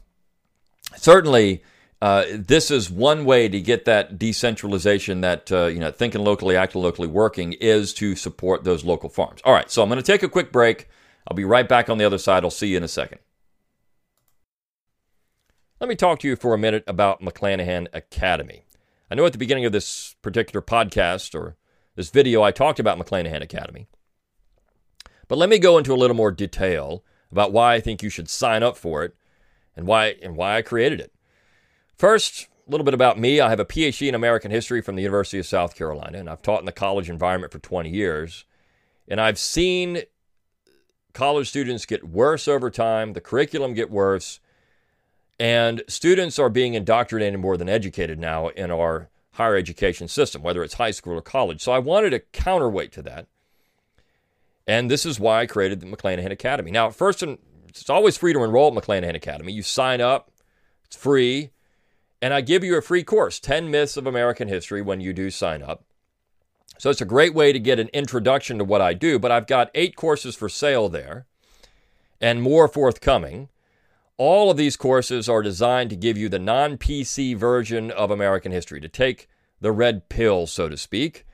certainly, 0.96 1.64
uh, 2.02 2.26
this 2.32 2.72
is 2.72 2.90
one 2.90 3.26
way 3.26 3.50
to 3.50 3.60
get 3.60 3.86
that 3.86 4.18
decentralization, 4.18 5.22
that 5.22 5.52
uh, 5.52 5.66
you 5.66 5.80
know, 5.80 5.92
thinking 5.92 6.24
locally, 6.24 6.56
acting 6.56 6.82
locally, 6.82 7.08
working, 7.08 7.54
is 7.54 7.94
to 7.96 8.16
support 8.16 8.64
those 8.64 8.86
local 8.86 9.10
farms. 9.10 9.42
All 9.44 9.54
right, 9.54 9.70
so 9.70 9.84
I'm 9.84 9.90
going 9.90 10.02
to 10.02 10.04
take 10.04 10.24
a 10.24 10.30
quick 10.30 10.52
break. 10.52 10.88
I'll 11.28 11.36
be 11.36 11.44
right 11.44 11.68
back 11.68 11.90
on 11.90 11.98
the 11.98 12.06
other 12.06 12.18
side. 12.18 12.44
I'll 12.44 12.52
see 12.52 12.68
you 12.68 12.78
in 12.78 12.84
a 12.84 12.88
second. 12.88 13.20
Let 15.80 15.90
me 15.90 15.96
talk 15.96 16.20
to 16.20 16.28
you 16.28 16.36
for 16.36 16.54
a 16.54 16.58
minute 16.58 16.84
about 16.88 17.22
McClanahan 17.22 17.88
Academy. 17.94 18.66
I 19.12 19.16
know 19.16 19.26
at 19.26 19.32
the 19.32 19.38
beginning 19.38 19.66
of 19.66 19.72
this 19.72 20.16
particular 20.22 20.62
podcast 20.62 21.36
or 21.36 21.58
this 21.96 22.10
video, 22.10 22.44
I 22.44 22.52
talked 22.52 22.80
about 22.80 22.98
McClanahan 22.98 23.42
Academy. 23.42 23.88
But 25.28 25.38
let 25.38 25.50
me 25.50 25.60
go 25.60 25.78
into 25.78 25.94
a 25.94 25.96
little 25.96 26.16
more 26.16 26.32
detail 26.32 27.04
about 27.32 27.52
why 27.52 27.76
I 27.76 27.80
think 27.82 28.02
you 28.02 28.10
should 28.10 28.30
sign 28.30 28.64
up 28.64 28.78
for 28.78 29.04
it 29.04 29.16
and 29.76 29.86
why 29.86 30.16
and 30.22 30.36
why 30.36 30.58
I 30.58 30.62
created 30.62 31.00
it. 31.00 31.14
First, 32.00 32.48
a 32.66 32.72
little 32.72 32.86
bit 32.86 32.94
about 32.94 33.20
me. 33.20 33.42
I 33.42 33.50
have 33.50 33.60
a 33.60 33.66
PhD 33.66 34.08
in 34.08 34.16
American 34.16 34.52
history 34.52 34.82
from 34.82 34.96
the 34.96 35.02
University 35.02 35.38
of 35.38 35.46
South 35.46 35.76
Carolina, 35.76 36.18
and 36.18 36.30
I've 36.30 36.42
taught 36.42 36.62
in 36.62 36.66
the 36.66 36.72
college 36.72 37.10
environment 37.10 37.52
for 37.52 37.60
20 37.60 37.90
years. 37.90 38.46
And 39.10 39.20
I've 39.20 39.38
seen 39.38 40.04
college 41.14 41.50
students 41.50 41.86
get 41.86 42.08
worse 42.08 42.48
over 42.48 42.70
time, 42.72 43.12
the 43.12 43.20
curriculum 43.20 43.74
get 43.74 43.92
worse, 43.92 44.40
and 45.38 45.84
students 45.90 46.40
are 46.40 46.48
being 46.48 46.74
indoctrinated 46.74 47.38
more 47.42 47.58
than 47.58 47.68
educated 47.68 48.18
now 48.18 48.48
in 48.48 48.72
our 48.72 49.10
higher 49.32 49.58
education 49.58 50.08
system, 50.08 50.42
whether 50.42 50.64
it's 50.64 50.76
high 50.76 50.92
school 50.92 51.18
or 51.18 51.22
college. 51.22 51.60
So 51.60 51.74
I 51.74 51.80
wanted 51.80 52.14
a 52.14 52.20
counterweight 52.20 52.94
to 52.94 53.02
that. 53.02 53.28
And 54.66 54.90
this 54.90 55.06
is 55.06 55.20
why 55.20 55.42
I 55.42 55.48
created 55.48 55.82
the 55.82 55.86
McClanahan 55.86 56.32
Academy. 56.32 56.72
Now, 56.72 56.92
first, 56.92 57.24
it's 57.68 57.90
always 57.90 58.16
free 58.16 58.32
to 58.32 58.44
enroll 58.44 58.74
at 58.74 58.82
McClanahan 58.82 59.16
Academy. 59.16 59.52
You 59.52 59.64
sign 59.64 60.00
up, 60.00 60.32
it's 60.86 60.96
free, 60.96 61.52
and 62.22 62.34
I 62.34 62.42
give 62.42 62.64
you 62.64 62.78
a 62.78 62.82
free 62.82 63.04
course 63.04 63.40
10 63.40 63.70
Myths 63.72 63.98
of 63.98 64.08
American 64.08 64.48
History 64.48 64.82
when 64.82 65.02
you 65.02 65.14
do 65.14 65.30
sign 65.30 65.62
up. 65.62 65.84
So 66.78 66.90
it's 66.90 67.02
a 67.02 67.06
great 67.06 67.34
way 67.34 67.52
to 67.52 67.60
get 67.60 67.80
an 67.80 67.90
introduction 67.94 68.58
to 68.58 68.64
what 68.64 68.82
I 68.82 68.94
do, 68.94 69.20
but 69.20 69.32
I've 69.32 69.48
got 69.48 69.72
eight 69.76 69.96
courses 69.96 70.36
for 70.36 70.48
sale 70.48 70.88
there 70.88 71.26
and 72.22 72.42
more 72.42 72.68
forthcoming. 72.68 73.50
All 74.18 74.52
of 74.52 74.58
these 74.58 74.78
courses 74.78 75.30
are 75.30 75.42
designed 75.42 75.90
to 75.90 75.96
give 75.96 76.18
you 76.18 76.30
the 76.30 76.40
non 76.40 76.78
PC 76.78 77.36
version 77.36 77.92
of 77.92 78.12
American 78.12 78.52
history, 78.52 78.82
to 78.82 78.90
take 78.90 79.30
the 79.62 79.72
red 79.72 80.10
pill, 80.10 80.48
so 80.48 80.70
to 80.70 80.78
speak. 80.78 81.26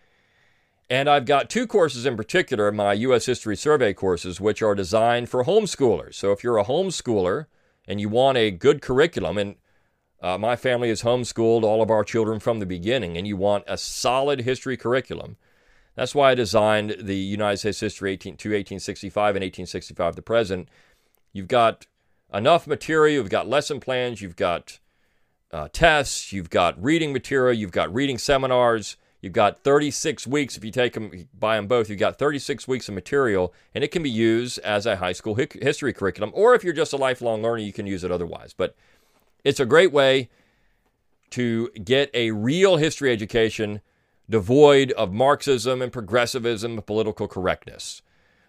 And 0.89 1.09
I've 1.09 1.25
got 1.25 1.49
two 1.49 1.65
courses 1.65 2.05
in 2.05 2.15
particular, 2.15 2.71
my 2.71 2.93
U.S. 2.93 3.25
History 3.25 3.55
Survey 3.55 3.93
courses, 3.93 4.39
which 4.39 4.61
are 4.61 4.75
designed 4.75 5.29
for 5.29 5.43
homeschoolers. 5.43 6.13
So 6.13 6.31
if 6.31 6.43
you're 6.43 6.59
a 6.59 6.65
homeschooler 6.65 7.47
and 7.87 7.99
you 7.99 8.07
want 8.07 8.37
a 8.37 8.51
good 8.51 8.83
curriculum, 8.83 9.37
and 9.39 9.55
uh, 10.21 10.37
my 10.37 10.55
family 10.55 10.89
has 10.89 11.03
homeschooled 11.03 11.63
all 11.63 11.81
of 11.81 11.91
our 11.91 12.03
children 12.03 12.39
from 12.39 12.59
the 12.59 12.65
beginning, 12.65 13.17
and 13.17 13.27
you 13.27 13.37
want 13.37 13.63
a 13.67 13.77
solid 13.77 14.41
history 14.41 14.77
curriculum, 14.77 15.37
that's 15.95 16.13
why 16.13 16.31
I 16.31 16.35
designed 16.35 16.97
the 16.99 17.15
United 17.15 17.57
States 17.57 17.79
History 17.79 18.11
18, 18.13 18.37
to 18.37 18.49
1865 18.49 19.35
and 19.35 19.43
1865 19.43 20.15
to 20.15 20.21
present. 20.21 20.69
You've 21.31 21.47
got 21.47 21.87
enough 22.33 22.67
material. 22.67 23.15
You've 23.15 23.29
got 23.29 23.47
lesson 23.47 23.79
plans. 23.79 24.21
You've 24.21 24.35
got 24.35 24.79
uh, 25.51 25.69
tests. 25.71 26.33
You've 26.33 26.49
got 26.49 26.81
reading 26.81 27.13
material. 27.13 27.53
You've 27.53 27.71
got 27.71 27.93
reading 27.93 28.17
seminars. 28.17 28.97
You've 29.21 29.33
got 29.33 29.63
36 29.63 30.27
weeks. 30.27 30.55
If 30.55 30.63
you 30.63 30.69
take 30.69 30.93
them, 30.93 31.27
buy 31.33 31.55
them 31.55 31.65
both, 31.65 31.89
you've 31.89 31.97
got 31.97 32.19
36 32.19 32.67
weeks 32.67 32.87
of 32.87 32.93
material, 32.93 33.55
and 33.73 33.83
it 33.83 33.89
can 33.89 34.03
be 34.03 34.09
used 34.09 34.59
as 34.59 34.85
a 34.85 34.97
high 34.97 35.13
school 35.13 35.33
history 35.33 35.93
curriculum. 35.93 36.31
Or 36.35 36.53
if 36.53 36.63
you're 36.63 36.73
just 36.73 36.93
a 36.93 36.97
lifelong 36.97 37.41
learner, 37.41 37.57
you 37.57 37.73
can 37.73 37.87
use 37.87 38.03
it 38.03 38.11
otherwise. 38.11 38.53
But 38.53 38.75
it's 39.45 39.61
a 39.61 39.65
great 39.65 39.93
way 39.93 40.29
to 41.29 41.69
get 41.83 42.09
a 42.13 42.31
real 42.31 42.77
history 42.77 43.13
education 43.13 43.79
devoid 44.29 44.91
of 44.93 45.13
Marxism 45.13 45.81
and 45.81 45.93
progressivism 45.93 46.73
and 46.73 46.85
political 46.85 47.27
correctness. 47.27 48.01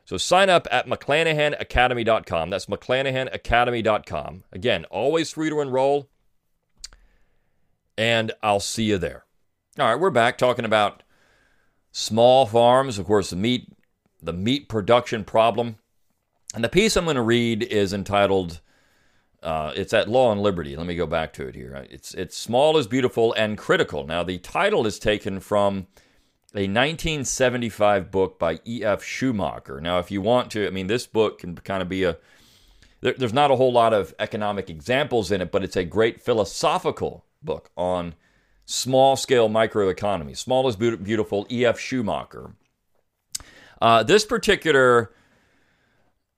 So 0.07 0.17
sign 0.17 0.49
up 0.49 0.67
at 0.71 0.87
McClanahanacademy.com. 0.87 2.51
That's 2.51 2.67
McClanahanacademy.com. 2.67 4.45
Again, 4.53 4.85
always 4.87 5.33
free 5.33 5.51
to 5.51 5.61
enroll. 5.61 6.09
And 7.99 8.33
I'll 8.43 8.61
see 8.61 8.85
you 8.85 8.99
there. 8.99 9.25
All 9.79 9.87
right, 9.87 10.01
we're 10.01 10.11
back 10.11 10.39
talking 10.39 10.65
about 10.65 11.03
small 11.93 12.47
farms, 12.47 12.99
of 12.99 13.07
course, 13.07 13.31
the 13.31 13.37
meat, 13.37 13.73
the 14.23 14.33
meat 14.33 14.69
production 14.69 15.25
problem. 15.25 15.77
And 16.55 16.65
the 16.65 16.69
piece 16.69 16.97
I'm 16.97 17.05
going 17.05 17.17
to 17.17 17.23
read 17.23 17.63
is 17.65 17.93
entitled 17.93 18.61
uh, 19.47 19.73
it's 19.77 19.95
at 19.95 20.09
Law 20.09 20.33
and 20.33 20.43
Liberty. 20.43 20.75
Let 20.75 20.87
me 20.87 20.97
go 20.97 21.07
back 21.07 21.33
to 21.35 21.47
it 21.47 21.55
here. 21.55 21.87
It's 21.89 22.13
it's 22.15 22.37
small 22.37 22.77
is 22.77 22.89
beautiful 22.89 23.33
and 23.35 23.57
critical. 23.57 24.05
Now 24.05 24.25
the 24.25 24.39
title 24.39 24.87
is 24.87 24.99
taken 24.99 25.39
from 25.39 25.87
a 26.53 26.67
1975 26.67 28.11
book 28.11 28.39
by 28.39 28.61
E.F. 28.67 29.05
Schumacher. 29.05 29.81
Now, 29.81 29.99
if 29.99 30.11
you 30.11 30.23
want 30.23 30.51
to, 30.53 30.67
I 30.67 30.71
mean, 30.71 30.87
this 30.87 31.07
book 31.07 31.41
can 31.41 31.55
kind 31.57 31.83
of 31.83 31.89
be 31.89 32.05
a, 32.05 32.17
there, 33.03 33.13
there's 33.13 33.35
not 33.35 33.51
a 33.51 33.57
whole 33.57 33.73
lot 33.73 33.93
of 33.93 34.15
economic 34.19 34.71
examples 34.71 35.31
in 35.31 35.43
it, 35.43 35.53
but 35.53 35.63
it's 35.63 35.77
a 35.77 35.85
great 35.85 36.23
philosophical 36.23 37.27
book 37.43 37.71
on 37.77 38.15
small 38.65 39.17
scale 39.17 39.51
microeconomy. 39.51 40.35
Small 40.35 40.67
is 40.67 40.77
beautiful, 40.77 41.47
E.F. 41.51 41.79
Schumacher. 41.79 42.53
Uh, 43.83 44.03
this 44.03 44.25
particular 44.25 45.13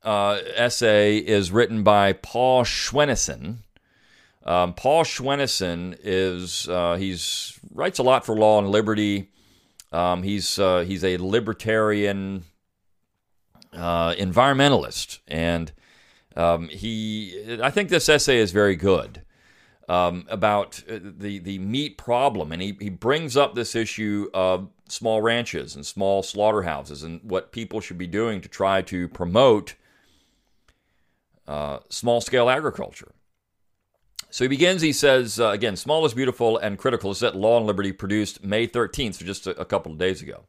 uh, 0.02 0.40
essay 0.54 1.18
is 1.18 1.50
written 1.50 1.82
by 1.82 2.12
Paul 2.12 2.64
Schwennesen. 2.64 3.58
Um, 4.44 4.74
Paul 4.74 5.04
Schwennesen 5.04 5.98
is 6.02 6.68
uh, 6.68 6.96
he's 6.96 7.58
writes 7.72 7.98
a 7.98 8.02
lot 8.02 8.24
for 8.24 8.34
Law 8.34 8.58
and 8.58 8.70
Liberty. 8.70 9.30
Um, 9.92 10.22
he's 10.22 10.58
uh, 10.58 10.84
he's 10.86 11.04
a 11.04 11.16
libertarian 11.18 12.44
uh, 13.72 14.14
environmentalist, 14.14 15.18
and 15.26 15.72
um, 16.36 16.68
he 16.68 17.58
I 17.62 17.70
think 17.70 17.88
this 17.88 18.08
essay 18.08 18.38
is 18.38 18.52
very 18.52 18.76
good 18.76 19.22
um, 19.88 20.26
about 20.28 20.82
uh, 20.88 20.98
the 21.02 21.38
the 21.38 21.58
meat 21.58 21.98
problem, 21.98 22.52
and 22.52 22.62
he 22.62 22.76
he 22.80 22.90
brings 22.90 23.36
up 23.36 23.54
this 23.54 23.74
issue 23.74 24.30
of 24.32 24.68
small 24.88 25.20
ranches 25.20 25.74
and 25.74 25.84
small 25.84 26.22
slaughterhouses 26.22 27.02
and 27.02 27.20
what 27.22 27.52
people 27.52 27.80
should 27.80 27.98
be 27.98 28.06
doing 28.06 28.40
to 28.40 28.48
try 28.48 28.80
to 28.80 29.08
promote 29.08 29.74
uh, 31.48 31.80
small 31.88 32.20
scale 32.20 32.48
agriculture. 32.48 33.12
So 34.30 34.44
he 34.44 34.48
begins, 34.48 34.82
he 34.82 34.92
says, 34.92 35.40
uh, 35.40 35.48
again, 35.48 35.74
small 35.76 36.04
is 36.04 36.12
beautiful 36.12 36.58
and 36.58 36.78
critical 36.78 37.10
is 37.10 37.20
that 37.20 37.34
Law 37.34 37.56
and 37.56 37.66
Liberty 37.66 37.92
produced 37.92 38.44
May 38.44 38.68
13th, 38.68 39.14
so 39.14 39.24
just 39.24 39.46
a, 39.46 39.58
a 39.58 39.64
couple 39.64 39.90
of 39.90 39.98
days 39.98 40.20
ago. 40.20 40.44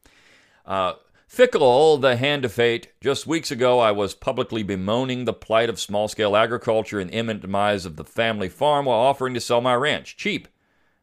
Uh, 0.66 0.92
Fickle, 1.26 1.96
the 1.96 2.16
hand 2.16 2.44
of 2.44 2.52
fate. 2.52 2.88
Just 3.00 3.24
weeks 3.24 3.52
ago, 3.52 3.78
I 3.78 3.92
was 3.92 4.14
publicly 4.14 4.64
bemoaning 4.64 5.24
the 5.24 5.32
plight 5.32 5.70
of 5.70 5.78
small 5.78 6.08
scale 6.08 6.36
agriculture 6.36 6.98
and 6.98 7.08
imminent 7.08 7.42
demise 7.42 7.86
of 7.86 7.94
the 7.94 8.04
family 8.04 8.48
farm 8.48 8.86
while 8.86 8.98
offering 8.98 9.32
to 9.34 9.40
sell 9.40 9.60
my 9.60 9.74
ranch. 9.74 10.16
Cheap. 10.16 10.48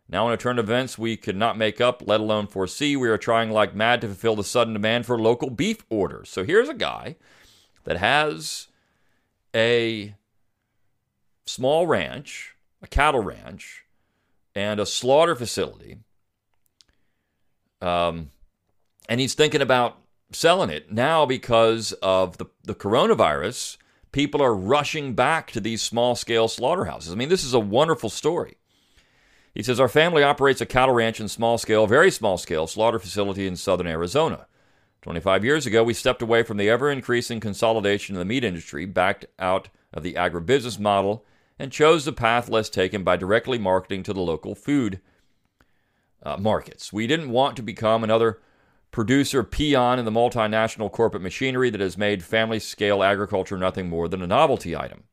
Now, 0.10 0.28
in 0.28 0.34
a 0.34 0.38
turn 0.38 0.60
of 0.60 0.66
events 0.66 0.98
we 0.98 1.16
could 1.16 1.38
not 1.38 1.58
make 1.58 1.80
up, 1.80 2.04
let 2.06 2.20
alone 2.20 2.48
foresee, 2.48 2.98
we 2.98 3.08
are 3.08 3.18
trying 3.18 3.52
like 3.52 3.74
mad 3.74 4.02
to 4.02 4.08
fulfill 4.08 4.36
the 4.36 4.44
sudden 4.44 4.74
demand 4.74 5.06
for 5.06 5.18
local 5.18 5.50
beef 5.50 5.86
orders. 5.90 6.28
So 6.28 6.44
here's 6.44 6.70
a 6.70 6.74
guy 6.74 7.16
that 7.86 7.96
has 7.96 8.68
a 9.58 10.16
small 11.46 11.88
ranch 11.88 12.58
a 12.82 12.88
cattle 12.88 13.24
ranch 13.24 13.86
and 14.56 14.80
a 14.80 14.86
slaughter 14.86 15.36
facility. 15.36 15.98
Um, 17.82 18.32
and 19.08 19.20
he's 19.20 19.34
thinking 19.34 19.62
about 19.62 19.98
selling 20.32 20.70
it 20.70 20.92
now 20.92 21.26
because 21.26 21.94
of 21.94 22.38
the, 22.38 22.46
the 22.64 22.76
coronavirus. 22.76 23.78
People 24.12 24.42
are 24.42 24.56
rushing 24.56 25.14
back 25.14 25.52
to 25.52 25.60
these 25.60 25.82
small 25.82 26.16
scale 26.16 26.48
slaughterhouses. 26.48 27.12
I 27.12 27.16
mean, 27.16 27.30
this 27.30 27.44
is 27.44 27.54
a 27.54 27.60
wonderful 27.60 28.10
story. 28.10 28.58
He 29.54 29.64
says, 29.64 29.80
Our 29.80 29.90
family 29.90 30.24
operates 30.24 30.62
a 30.62 30.66
cattle 30.66 30.96
ranch 30.96 31.20
and 31.20 31.30
small 31.30 31.58
scale, 31.58 31.88
very 31.88 32.12
small 32.12 32.38
scale 32.38 32.68
slaughter 32.68 33.00
facility 33.00 33.48
in 33.48 33.56
southern 33.56 33.88
Arizona. 33.88 34.48
25 35.08 35.46
years 35.46 35.66
ago, 35.66 35.86
we 35.86 35.94
stepped 35.94 36.22
away 36.22 36.44
from 36.44 36.58
the 36.58 36.70
ever 36.70 36.92
increasing 36.92 37.40
consolidation 37.40 38.14
of 38.14 38.20
the 38.20 38.26
meat 38.26 38.44
industry, 38.44 38.86
backed 38.86 39.26
out 39.40 39.70
of 39.94 40.04
the 40.04 40.16
agribusiness 40.16 40.78
model, 40.78 41.24
and 41.58 41.72
chose 41.72 42.04
the 42.04 42.12
path 42.12 42.50
less 42.50 42.70
taken 42.70 43.06
by 43.06 43.16
directly 43.16 43.58
marketing 43.58 44.04
to 44.04 44.12
the 44.12 44.20
local 44.20 44.54
food 44.54 45.00
uh, 46.24 46.36
markets. 46.36 46.92
We 46.92 47.08
didn't 47.08 47.30
want 47.30 47.56
to 47.56 47.62
become 47.62 48.04
another 48.04 48.42
producer 48.92 49.46
peon 49.46 49.98
in 49.98 50.04
the 50.04 50.12
multinational 50.12 50.92
corporate 50.92 51.24
machinery 51.24 51.70
that 51.70 51.80
has 51.80 51.98
made 51.98 52.22
family 52.22 52.60
scale 52.60 53.02
agriculture 53.02 53.58
nothing 53.58 53.88
more 53.88 54.10
than 54.10 54.22
a 54.22 54.28
novelty 54.28 54.76
item. 54.76 55.06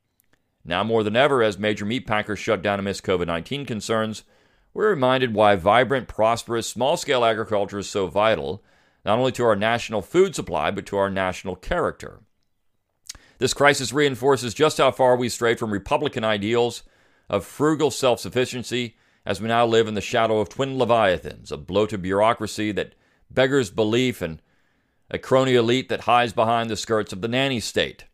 Now 0.64 0.82
more 0.82 1.04
than 1.04 1.14
ever, 1.14 1.40
as 1.40 1.56
major 1.56 1.84
meat 1.84 2.04
packers 2.04 2.40
shut 2.40 2.62
down 2.62 2.80
amidst 2.80 3.04
COVID 3.04 3.28
19 3.28 3.64
concerns, 3.64 4.24
we're 4.72 4.90
reminded 4.90 5.34
why 5.34 5.54
vibrant, 5.54 6.08
prosperous, 6.08 6.66
small 6.66 6.96
scale 6.96 7.24
agriculture 7.24 7.78
is 7.78 7.88
so 7.88 8.08
vital, 8.08 8.64
not 9.04 9.18
only 9.18 9.32
to 9.32 9.44
our 9.44 9.56
national 9.56 10.02
food 10.02 10.34
supply, 10.34 10.70
but 10.70 10.86
to 10.86 10.96
our 10.96 11.10
national 11.10 11.56
character. 11.56 12.20
This 13.38 13.54
crisis 13.54 13.92
reinforces 13.92 14.54
just 14.54 14.78
how 14.78 14.90
far 14.90 15.16
we 15.16 15.28
strayed 15.28 15.58
from 15.58 15.72
Republican 15.72 16.24
ideals 16.24 16.82
of 17.28 17.44
frugal 17.44 17.90
self 17.90 18.20
sufficiency 18.20 18.96
as 19.26 19.40
we 19.40 19.48
now 19.48 19.66
live 19.66 19.88
in 19.88 19.94
the 19.94 20.00
shadow 20.00 20.38
of 20.38 20.48
twin 20.48 20.78
leviathans, 20.78 21.50
a 21.50 21.56
bloated 21.56 22.02
bureaucracy 22.02 22.72
that 22.72 22.94
beggars 23.30 23.70
belief 23.70 24.20
and 24.22 24.40
a 25.10 25.18
crony 25.18 25.54
elite 25.54 25.88
that 25.88 26.02
hides 26.02 26.32
behind 26.32 26.70
the 26.70 26.76
skirts 26.76 27.12
of 27.12 27.20
the 27.20 27.28
nanny 27.28 27.60
state. 27.60 28.04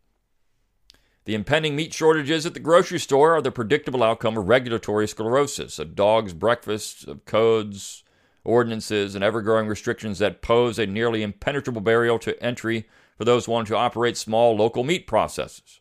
The 1.25 1.35
impending 1.35 1.75
meat 1.75 1.93
shortages 1.93 2.45
at 2.45 2.53
the 2.53 2.59
grocery 2.59 2.99
store 2.99 3.35
are 3.35 3.41
the 3.41 3.51
predictable 3.51 4.03
outcome 4.03 4.37
of 4.37 4.49
regulatory 4.49 5.07
sclerosis, 5.07 5.77
a 5.77 5.85
dog's 5.85 6.33
breakfast 6.33 7.07
of 7.07 7.25
codes, 7.25 8.03
ordinances, 8.43 9.15
and 9.15 9.23
ever 9.23 9.41
growing 9.41 9.67
restrictions 9.67 10.19
that 10.19 10.41
pose 10.41 10.79
a 10.79 10.85
nearly 10.85 11.23
impenetrable 11.23 11.81
barrier 11.81 12.17
to 12.19 12.41
entry 12.41 12.87
for 13.17 13.25
those 13.25 13.47
wanting 13.47 13.67
to 13.67 13.77
operate 13.77 14.17
small 14.17 14.55
local 14.55 14.83
meat 14.83 15.07
processors. 15.07 15.79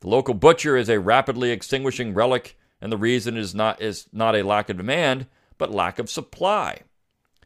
The 0.00 0.08
local 0.08 0.34
butcher 0.34 0.76
is 0.76 0.88
a 0.88 0.98
rapidly 0.98 1.50
extinguishing 1.50 2.14
relic, 2.14 2.58
and 2.80 2.90
the 2.90 2.96
reason 2.96 3.36
is 3.36 3.54
not, 3.54 3.80
is 3.80 4.08
not 4.12 4.34
a 4.34 4.42
lack 4.42 4.68
of 4.68 4.78
demand, 4.78 5.26
but 5.58 5.70
lack 5.70 5.98
of 5.98 6.10
supply. 6.10 6.80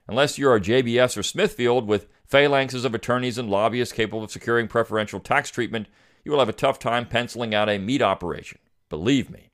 Unless 0.09 0.39
you're 0.39 0.57
a 0.57 0.61
JBS 0.61 1.19
or 1.19 1.23
Smithfield 1.23 1.87
with 1.87 2.09
phalanxes 2.31 2.85
of 2.85 2.95
attorneys 2.95 3.39
and 3.39 3.51
lobbyists 3.51 3.93
capable 3.93 4.25
of 4.25 4.31
securing 4.31 4.69
preferential 4.69 5.21
tax 5.21 5.51
treatment, 5.51 5.89
you 6.25 6.33
will 6.33 6.39
have 6.39 6.49
a 6.49 6.53
tough 6.53 6.79
time 6.79 7.07
penciling 7.07 7.55
out 7.55 7.69
a 7.69 7.79
meat 7.79 8.03
operation. 8.03 8.59
Believe 8.89 9.31
me. 9.31 9.46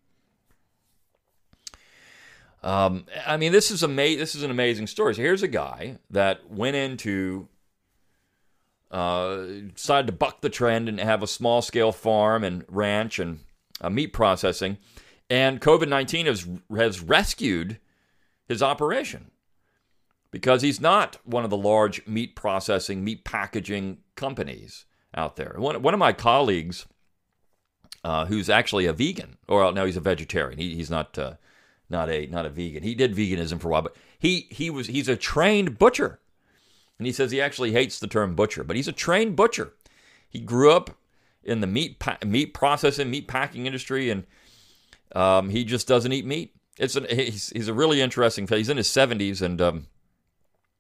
Um, 2.63 3.07
I 3.27 3.37
mean, 3.37 3.53
this 3.53 3.71
is 3.71 3.83
ama- 3.83 4.17
This 4.17 4.35
is 4.35 4.43
an 4.43 4.51
amazing 4.51 4.87
story. 4.87 5.15
So 5.15 5.23
here's 5.23 5.43
a 5.43 5.49
guy 5.49 5.99
that 6.11 6.49
went 6.49 6.77
into, 6.77 7.49
uh, 8.91 9.45
decided 9.75 10.07
to 10.07 10.13
buck 10.13 10.43
the 10.43 10.49
trend 10.49 10.89
and 10.89 11.01
have 11.01 11.23
a 11.23 11.27
small 11.27 11.61
scale 11.63 11.93
farm 11.93 12.45
and 12.45 12.65
ranch 12.69 13.19
and 13.19 13.41
uh, 13.81 13.91
meat 13.91 14.13
processing, 14.13 14.79
and 15.29 15.61
COVID 15.61 15.89
nineteen 15.89 16.27
has 16.27 16.49
has 16.77 17.01
rescued 17.01 17.79
his 18.47 18.63
operation 18.63 19.31
because 20.31 20.63
he's 20.63 20.81
not 20.81 21.17
one 21.25 21.43
of 21.43 21.51
the 21.51 21.57
large 21.57 22.07
meat 22.07 22.37
processing, 22.37 23.03
meat 23.03 23.25
packaging 23.25 23.99
companies 24.15 24.85
out 25.15 25.37
there. 25.37 25.55
One, 25.57 25.83
one 25.83 25.95
of 25.95 26.01
my 26.01 26.13
colleagues, 26.13 26.87
uh, 28.05 28.27
who's 28.27 28.49
actually 28.49 28.87
a 28.87 28.93
vegan, 28.93 29.37
or 29.49 29.73
no, 29.73 29.85
he's 29.85 29.97
a 29.97 30.01
vegetarian. 30.01 30.59
He, 30.59 30.75
he's 30.75 30.91
not 30.91 31.19
uh, 31.19 31.35
not 31.93 32.11
a 32.11 32.27
not 32.27 32.47
a 32.47 32.51
vegan. 32.51 32.83
He 32.83 32.95
did 32.95 33.15
veganism 33.15 33.61
for 33.61 33.69
a 33.69 33.71
while, 33.71 33.83
but 33.83 33.97
he 34.19 34.49
he 34.51 34.71
was 34.71 34.89
he's 34.89 35.09
a 35.09 35.17
trained 35.17 35.79
butcher, 35.79 36.19
and 36.99 37.07
he 37.07 37.13
says 37.13 37.31
he 37.31 37.41
actually 37.41 37.73
hates 37.73 38.01
the 38.01 38.09
term 38.09 38.35
butcher, 38.35 38.65
but 38.65 38.75
he's 38.75 38.89
a 38.89 38.93
trained 38.93 39.37
butcher. 39.37 39.75
He 40.29 40.41
grew 40.41 40.73
up 40.73 40.99
in 41.45 41.61
the 41.61 41.67
meat 41.67 42.03
meat 42.25 42.55
processing, 42.55 43.11
meat 43.11 43.29
packing 43.29 43.67
industry, 43.67 44.11
and 44.11 44.25
um, 45.15 45.51
he 45.51 45.65
just 45.65 45.87
doesn't 45.87 46.13
eat 46.13 46.25
meat. 46.25 46.55
It's 46.79 46.97
an, 46.97 47.07
he's, 47.09 47.51
he's 47.51 47.69
a 47.69 47.75
really 47.75 48.01
interesting. 48.01 48.47
Fellow. 48.47 48.59
He's 48.59 48.71
in 48.71 48.79
his 48.79 48.89
seventies 48.89 49.43
and 49.43 49.61
um, 49.61 49.87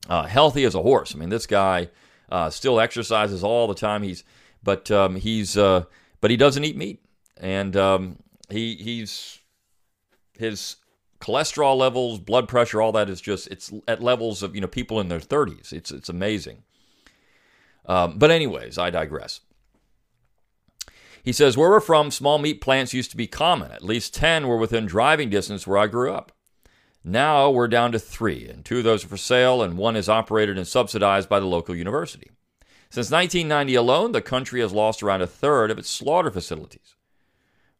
uh, 0.08 0.24
healthy 0.24 0.64
as 0.64 0.74
a 0.74 0.82
horse. 0.82 1.14
I 1.14 1.18
mean, 1.18 1.28
this 1.28 1.46
guy 1.46 1.90
uh, 2.30 2.48
still 2.50 2.80
exercises 2.80 3.44
all 3.44 3.68
the 3.68 3.74
time. 3.74 4.02
He's 4.02 4.24
but 4.62 4.90
um, 4.90 5.16
he's 5.16 5.58
uh, 5.58 5.84
but 6.20 6.30
he 6.30 6.36
doesn't 6.36 6.64
eat 6.64 6.76
meat, 6.76 7.04
and 7.36 7.76
um, 7.76 8.16
he 8.48 8.76
he's 8.76 9.38
his 10.38 10.76
cholesterol 11.22 11.76
levels, 11.76 12.18
blood 12.18 12.48
pressure, 12.48 12.82
all 12.82 12.92
that 12.92 13.08
is 13.08 13.20
just 13.20 13.46
it's 13.48 13.72
at 13.86 14.02
levels 14.02 14.42
of 14.42 14.54
you 14.54 14.60
know 14.60 14.66
people 14.66 15.00
in 15.00 15.08
their 15.08 15.20
30s. 15.20 15.72
It's 15.72 15.90
it's 15.90 16.08
amazing. 16.08 16.64
Um, 17.86 18.18
but 18.18 18.30
anyways, 18.30 18.76
I 18.76 18.90
digress. 18.90 19.40
He 21.22 21.32
says, 21.32 21.56
Where 21.56 21.70
we're 21.70 21.80
from, 21.80 22.10
small 22.10 22.38
meat 22.38 22.60
plants 22.60 22.92
used 22.92 23.10
to 23.12 23.16
be 23.16 23.26
common. 23.26 23.70
At 23.70 23.84
least 23.84 24.14
10 24.14 24.48
were 24.48 24.56
within 24.56 24.86
driving 24.86 25.30
distance 25.30 25.66
where 25.66 25.78
I 25.78 25.86
grew 25.86 26.12
up. 26.12 26.32
Now 27.04 27.50
we're 27.50 27.68
down 27.68 27.92
to 27.92 27.98
three, 27.98 28.48
and 28.48 28.64
two 28.64 28.78
of 28.78 28.84
those 28.84 29.04
are 29.04 29.08
for 29.08 29.16
sale, 29.16 29.62
and 29.62 29.76
one 29.76 29.96
is 29.96 30.08
operated 30.08 30.56
and 30.56 30.66
subsidized 30.66 31.28
by 31.28 31.40
the 31.40 31.46
local 31.46 31.74
university. 31.74 32.30
Since 32.90 33.10
1990 33.10 33.74
alone, 33.74 34.12
the 34.12 34.20
country 34.20 34.60
has 34.60 34.72
lost 34.72 35.02
around 35.02 35.22
a 35.22 35.26
third 35.26 35.70
of 35.70 35.78
its 35.78 35.88
slaughter 35.88 36.30
facilities. 36.30 36.94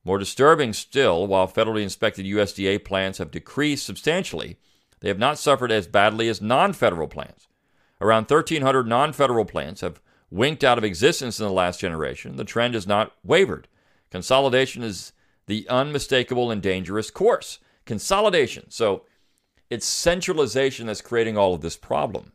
More 0.05 0.19
disturbing 0.19 0.73
still, 0.73 1.27
while 1.27 1.47
federally 1.47 1.83
inspected 1.83 2.27
USDA 2.27 2.85
plants 2.85 3.19
have 3.19 3.31
decreased 3.31 3.87
substantially, 3.87 4.59
they 5.01 5.09
have 5.09 5.19
not 5.19 5.39
suffered 5.39 5.71
as 5.71 5.87
badly 5.87 6.29
as 6.29 6.41
non 6.41 6.73
federal 6.73 7.09
plants. 7.09 7.49
Around 8.01 8.23
1,300 8.23 8.87
non 8.87 9.13
federal 9.13 9.45
plants 9.45 9.81
have 9.81 10.01
winked 10.31 10.65
out 10.65 10.79
of 10.79 10.85
existence 10.85 11.39
in 11.39 11.47
the 11.47 11.53
last 11.53 11.79
generation. 11.79 12.37
The 12.37 12.45
trend 12.45 12.75
has 12.75 12.87
not 12.87 13.13
wavered. 13.23 13.69
Consolidation 14.11 14.83
is 14.83 15.13
the 15.47 15.69
unmistakable 15.69 16.51
and 16.51 16.61
dangerous 16.63 17.11
course. 17.11 17.59
Consolidation. 17.85 18.71
So, 18.71 19.05
it's 19.71 19.87
centralization 19.87 20.87
that's 20.87 21.01
creating 21.01 21.39
all 21.39 21.55
of 21.55 21.63
this 21.63 21.77
problem. 21.77 22.33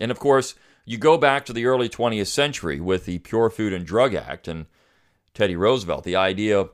And 0.00 0.10
of 0.10 0.18
course, 0.18 0.54
you 0.84 0.98
go 0.98 1.18
back 1.18 1.44
to 1.46 1.52
the 1.52 1.66
early 1.66 1.88
20th 1.88 2.28
century 2.28 2.80
with 2.80 3.06
the 3.06 3.18
Pure 3.18 3.50
Food 3.50 3.72
and 3.72 3.84
Drug 3.84 4.14
Act 4.14 4.46
and 4.48 4.66
Teddy 5.34 5.56
Roosevelt. 5.56 6.04
The 6.04 6.16
idea 6.16 6.68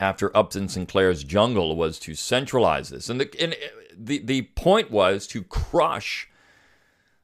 after 0.00 0.36
Upton 0.36 0.68
Sinclair's 0.68 1.24
Jungle 1.24 1.76
was 1.76 1.98
to 2.00 2.14
centralize 2.14 2.90
this. 2.90 3.08
And 3.08 3.20
the, 3.20 3.40
and 3.40 3.56
the, 3.96 4.18
the 4.18 4.42
point 4.42 4.90
was 4.90 5.26
to 5.28 5.42
crush 5.42 6.28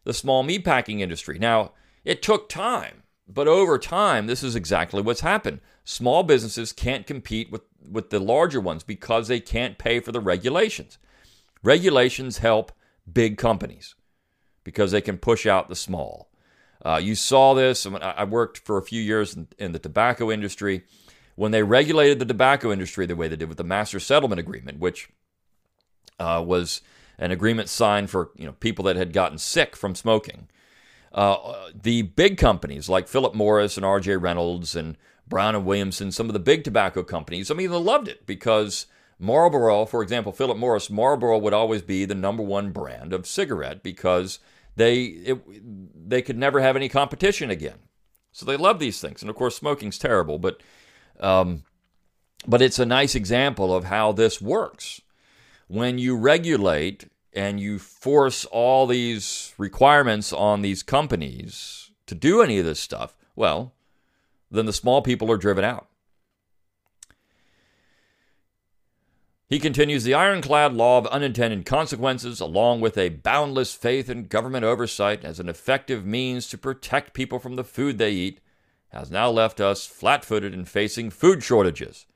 the 0.04 0.14
small 0.14 0.44
meatpacking 0.44 1.00
industry. 1.00 1.38
Now, 1.38 1.72
it 2.04 2.22
took 2.22 2.48
time, 2.48 3.02
but 3.28 3.48
over 3.48 3.78
time, 3.78 4.26
this 4.26 4.42
is 4.42 4.56
exactly 4.56 5.02
what's 5.02 5.20
happened. 5.20 5.60
Small 5.84 6.22
businesses 6.22 6.72
can't 6.72 7.06
compete 7.06 7.50
with, 7.50 7.62
with 7.90 8.10
the 8.10 8.20
larger 8.20 8.60
ones 8.60 8.82
because 8.82 9.28
they 9.28 9.40
can't 9.40 9.78
pay 9.78 10.00
for 10.00 10.12
the 10.12 10.20
regulations. 10.20 10.98
Regulations 11.62 12.38
help 12.38 12.72
big 13.10 13.38
companies 13.38 13.94
because 14.64 14.92
they 14.92 15.00
can 15.00 15.18
push 15.18 15.46
out 15.46 15.68
the 15.68 15.76
small. 15.76 16.30
Uh, 16.84 17.00
you 17.02 17.14
saw 17.14 17.54
this. 17.54 17.86
I 17.86 18.24
worked 18.24 18.58
for 18.58 18.78
a 18.78 18.82
few 18.82 19.02
years 19.02 19.34
in, 19.34 19.48
in, 19.58 19.72
the 19.72 19.78
tobacco 19.78 20.30
industry. 20.30 20.84
When 21.38 21.52
they 21.52 21.62
regulated 21.62 22.18
the 22.18 22.26
tobacco 22.26 22.72
industry 22.72 23.06
the 23.06 23.14
way 23.14 23.28
they 23.28 23.36
did 23.36 23.48
with 23.48 23.58
the 23.58 23.64
Master 23.64 24.00
Settlement 24.00 24.40
Agreement, 24.40 24.80
which 24.80 25.08
uh, 26.18 26.42
was 26.44 26.80
an 27.16 27.30
agreement 27.30 27.68
signed 27.68 28.10
for 28.10 28.30
you 28.36 28.44
know 28.44 28.52
people 28.52 28.84
that 28.86 28.96
had 28.96 29.12
gotten 29.12 29.38
sick 29.38 29.76
from 29.76 29.94
smoking, 29.94 30.48
uh, 31.12 31.70
the 31.72 32.02
big 32.02 32.38
companies 32.38 32.88
like 32.88 33.06
Philip 33.06 33.36
Morris 33.36 33.76
and 33.76 33.86
R.J. 33.86 34.16
Reynolds 34.16 34.74
and 34.74 34.96
Brown 35.28 35.54
and 35.54 35.64
Williamson, 35.64 36.10
some 36.10 36.26
of 36.26 36.32
the 36.32 36.40
big 36.40 36.64
tobacco 36.64 37.04
companies, 37.04 37.52
I 37.52 37.54
mean, 37.54 37.70
they 37.70 37.76
loved 37.76 38.08
it 38.08 38.26
because 38.26 38.86
Marlboro, 39.20 39.84
for 39.84 40.02
example, 40.02 40.32
Philip 40.32 40.58
Morris, 40.58 40.90
Marlboro 40.90 41.38
would 41.38 41.54
always 41.54 41.82
be 41.82 42.04
the 42.04 42.16
number 42.16 42.42
one 42.42 42.72
brand 42.72 43.12
of 43.12 43.28
cigarette 43.28 43.84
because 43.84 44.40
they 44.74 45.04
it, 45.04 46.08
they 46.08 46.20
could 46.20 46.36
never 46.36 46.60
have 46.60 46.74
any 46.74 46.88
competition 46.88 47.48
again. 47.48 47.78
So 48.32 48.44
they 48.44 48.56
love 48.56 48.78
these 48.78 49.00
things, 49.00 49.22
and 49.22 49.30
of 49.30 49.36
course, 49.36 49.56
smoking's 49.56 49.98
terrible, 49.98 50.38
but 50.38 50.62
um, 51.20 51.64
but 52.46 52.62
it's 52.62 52.78
a 52.78 52.86
nice 52.86 53.14
example 53.14 53.74
of 53.74 53.84
how 53.84 54.12
this 54.12 54.40
works. 54.40 55.00
When 55.66 55.98
you 55.98 56.16
regulate 56.16 57.10
and 57.32 57.60
you 57.60 57.78
force 57.78 58.44
all 58.46 58.86
these 58.86 59.54
requirements 59.58 60.32
on 60.32 60.62
these 60.62 60.82
companies 60.82 61.90
to 62.06 62.14
do 62.14 62.40
any 62.42 62.58
of 62.58 62.64
this 62.64 62.80
stuff, 62.80 63.14
well, 63.36 63.74
then 64.50 64.66
the 64.66 64.72
small 64.72 65.02
people 65.02 65.30
are 65.30 65.36
driven 65.36 65.64
out. 65.64 65.88
He 69.48 69.58
continues 69.58 70.04
the 70.04 70.12
ironclad 70.12 70.74
law 70.74 70.98
of 70.98 71.06
unintended 71.06 71.64
consequences, 71.64 72.38
along 72.38 72.82
with 72.82 72.98
a 72.98 73.08
boundless 73.08 73.74
faith 73.74 74.10
in 74.10 74.26
government 74.26 74.64
oversight 74.64 75.24
as 75.24 75.40
an 75.40 75.48
effective 75.48 76.04
means 76.04 76.48
to 76.48 76.58
protect 76.58 77.14
people 77.14 77.38
from 77.38 77.56
the 77.56 77.64
food 77.64 77.96
they 77.96 78.10
eat, 78.10 78.40
has 78.90 79.10
now 79.10 79.30
left 79.30 79.60
us 79.60 79.86
flat 79.86 80.24
footed 80.24 80.54
and 80.54 80.68
facing 80.68 81.10
food 81.10 81.42
shortages. 81.42 82.06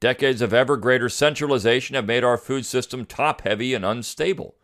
Decades 0.00 0.42
of 0.42 0.52
ever 0.52 0.76
greater 0.76 1.08
centralization 1.08 1.94
have 1.94 2.06
made 2.06 2.24
our 2.24 2.36
food 2.36 2.66
system 2.66 3.04
top 3.04 3.42
heavy 3.42 3.74
and 3.74 3.84
unstable. 3.84 4.54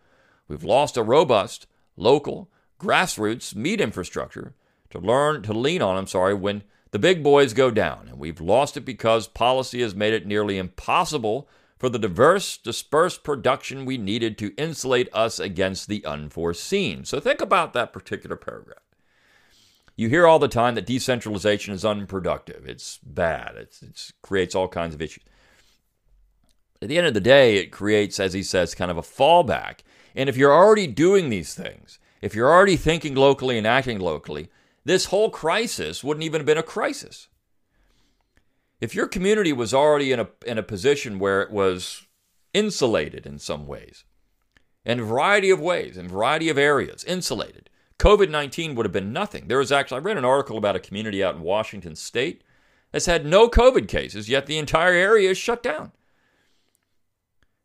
We've 0.49 0.65
lost 0.65 0.97
a 0.97 1.03
robust, 1.03 1.67
local, 1.97 2.51
grassroots 2.79 3.55
meat 3.55 3.81
infrastructure 3.81 4.55
to 4.91 4.99
learn 4.99 5.43
to 5.43 5.53
lean 5.53 5.83
on, 5.83 5.97
I'm 5.97 6.07
sorry, 6.07 6.35
when 6.35 6.65
the 6.91 6.99
big 6.99 7.23
boys 7.23 7.55
go 7.55 7.71
down. 7.71 8.09
And 8.09 8.19
we've 8.19 8.41
lost 8.41 8.77
it 8.77 8.81
because 8.81 9.29
policy 9.29 9.81
has 9.83 9.95
made 9.95 10.13
it 10.13 10.27
nearly 10.27 10.59
impossible 10.59 11.49
for 11.79 11.89
the 11.89 11.99
diverse, 11.99 12.59
dispersed 12.59 13.23
production 13.23 13.87
we 13.87 13.97
needed 13.97 14.37
to 14.39 14.55
insulate 14.57 15.09
us 15.15 15.39
against 15.39 15.89
the 15.89 16.05
unforeseen. 16.05 17.05
So 17.05 17.21
think 17.21 17.41
about 17.41 17.73
that 17.73 17.93
particular 17.93 18.37
paragraph. 18.37 18.83
You 20.01 20.09
hear 20.09 20.27
all 20.27 20.39
the 20.39 20.49
time 20.49 20.77
that 20.77 20.87
decentralization 20.87 21.75
is 21.75 21.85
unproductive. 21.85 22.67
It's 22.67 22.99
bad. 23.03 23.55
It 23.57 24.13
creates 24.23 24.55
all 24.55 24.67
kinds 24.67 24.95
of 24.95 25.03
issues. 25.03 25.25
At 26.81 26.89
the 26.89 26.97
end 26.97 27.07
of 27.07 27.13
the 27.13 27.21
day, 27.21 27.57
it 27.57 27.71
creates, 27.71 28.19
as 28.19 28.33
he 28.33 28.43
says, 28.43 28.75
kind 28.75 28.91
of 28.91 28.97
a 28.97 29.03
fallback. 29.03 29.81
And 30.15 30.31
if 30.31 30.39
you're 30.39 30.55
already 30.55 30.87
doing 30.87 31.29
these 31.29 31.55
things, 31.55 31.99
if 32.23 32.35
you're 32.35 32.51
already 32.51 32.77
thinking 32.77 33.15
locally 33.15 33.59
and 33.59 33.67
acting 33.67 33.99
locally, 33.99 34.49
this 34.87 35.05
whole 35.05 35.29
crisis 35.29 36.03
wouldn't 36.03 36.25
even 36.25 36.39
have 36.39 36.47
been 36.47 36.57
a 36.57 36.63
crisis. 36.63 37.29
If 38.81 38.95
your 38.95 39.07
community 39.07 39.53
was 39.53 39.75
already 39.75 40.13
in 40.13 40.21
a, 40.21 40.29
in 40.47 40.57
a 40.57 40.63
position 40.63 41.19
where 41.19 41.43
it 41.43 41.51
was 41.51 42.07
insulated 42.55 43.27
in 43.27 43.39
some 43.39 43.67
ways, 43.67 44.05
in 44.83 45.01
a 45.01 45.05
variety 45.05 45.51
of 45.51 45.61
ways, 45.61 45.99
in 45.99 46.07
a 46.07 46.09
variety 46.09 46.49
of 46.49 46.57
areas, 46.57 47.05
insulated, 47.05 47.69
COVID 48.01 48.31
19 48.31 48.75
would 48.75 48.87
have 48.87 48.93
been 48.93 49.13
nothing. 49.13 49.47
There 49.47 49.59
was 49.59 49.71
actually, 49.71 49.99
I 49.99 50.05
read 50.05 50.17
an 50.17 50.25
article 50.25 50.57
about 50.57 50.75
a 50.75 50.81
community 50.81 51.23
out 51.23 51.35
in 51.35 51.43
Washington 51.43 51.95
state 51.95 52.43
that's 52.93 53.05
had 53.05 53.27
no 53.27 53.47
COVID 53.47 53.89
cases, 53.89 54.29
yet 54.29 54.47
the 54.47 54.57
entire 54.57 54.95
area 54.95 55.29
is 55.29 55.37
shut 55.39 55.63
down. 55.63 55.93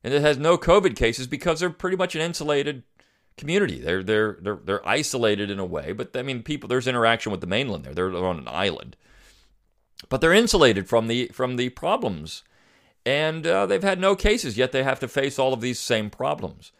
And 0.04 0.14
it 0.14 0.22
has 0.22 0.38
no 0.38 0.58
COVID 0.58 0.98
cases 0.98 1.26
because 1.26 1.62
they're 1.62 1.70
pretty 1.70 1.96
much 1.96 2.16
an 2.16 2.22
insulated 2.22 2.84
community. 3.38 3.80
They're, 3.80 4.04
they're, 4.04 4.38
they're, 4.42 4.60
they're 4.62 4.88
isolated 4.88 5.50
in 5.50 5.58
a 5.58 5.66
way, 5.66 5.94
but 5.94 6.16
I 6.16 6.22
mean, 6.22 6.44
people, 6.44 6.68
there's 6.68 6.86
interaction 6.86 7.32
with 7.32 7.40
the 7.40 7.48
mainland 7.48 7.86
there. 7.86 7.94
They're 7.94 8.14
on 8.14 8.38
an 8.38 8.50
island. 8.50 8.98
But 10.10 10.20
they're 10.20 10.34
insulated 10.34 10.90
from 10.90 11.08
the, 11.08 11.28
from 11.30 11.56
the 11.56 11.70
problems. 11.70 12.44
And 13.06 13.48
uh, 13.48 13.68
they've 13.68 13.82
had 13.82 14.02
no 14.02 14.18
cases, 14.18 14.58
yet 14.58 14.74
they 14.74 14.84
have 14.84 15.00
to 15.00 15.08
face 15.08 15.40
all 15.40 15.54
of 15.54 15.62
these 15.62 15.80
same 15.80 16.10
problems. 16.10 16.74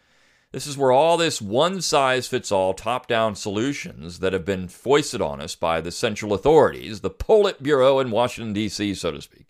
This 0.52 0.66
is 0.66 0.78
where 0.78 0.92
all 0.92 1.16
this 1.16 1.42
one 1.42 1.82
size 1.82 2.28
fits 2.28 2.52
all 2.52 2.72
top 2.72 3.06
down 3.06 3.34
solutions 3.34 4.20
that 4.20 4.32
have 4.32 4.44
been 4.44 4.68
foisted 4.68 5.20
on 5.20 5.40
us 5.40 5.54
by 5.54 5.80
the 5.80 5.90
central 5.90 6.32
authorities, 6.32 7.00
the 7.00 7.10
Politburo 7.10 8.00
in 8.00 8.10
Washington, 8.10 8.52
D.C., 8.52 8.94
so 8.94 9.10
to 9.10 9.20
speak, 9.20 9.46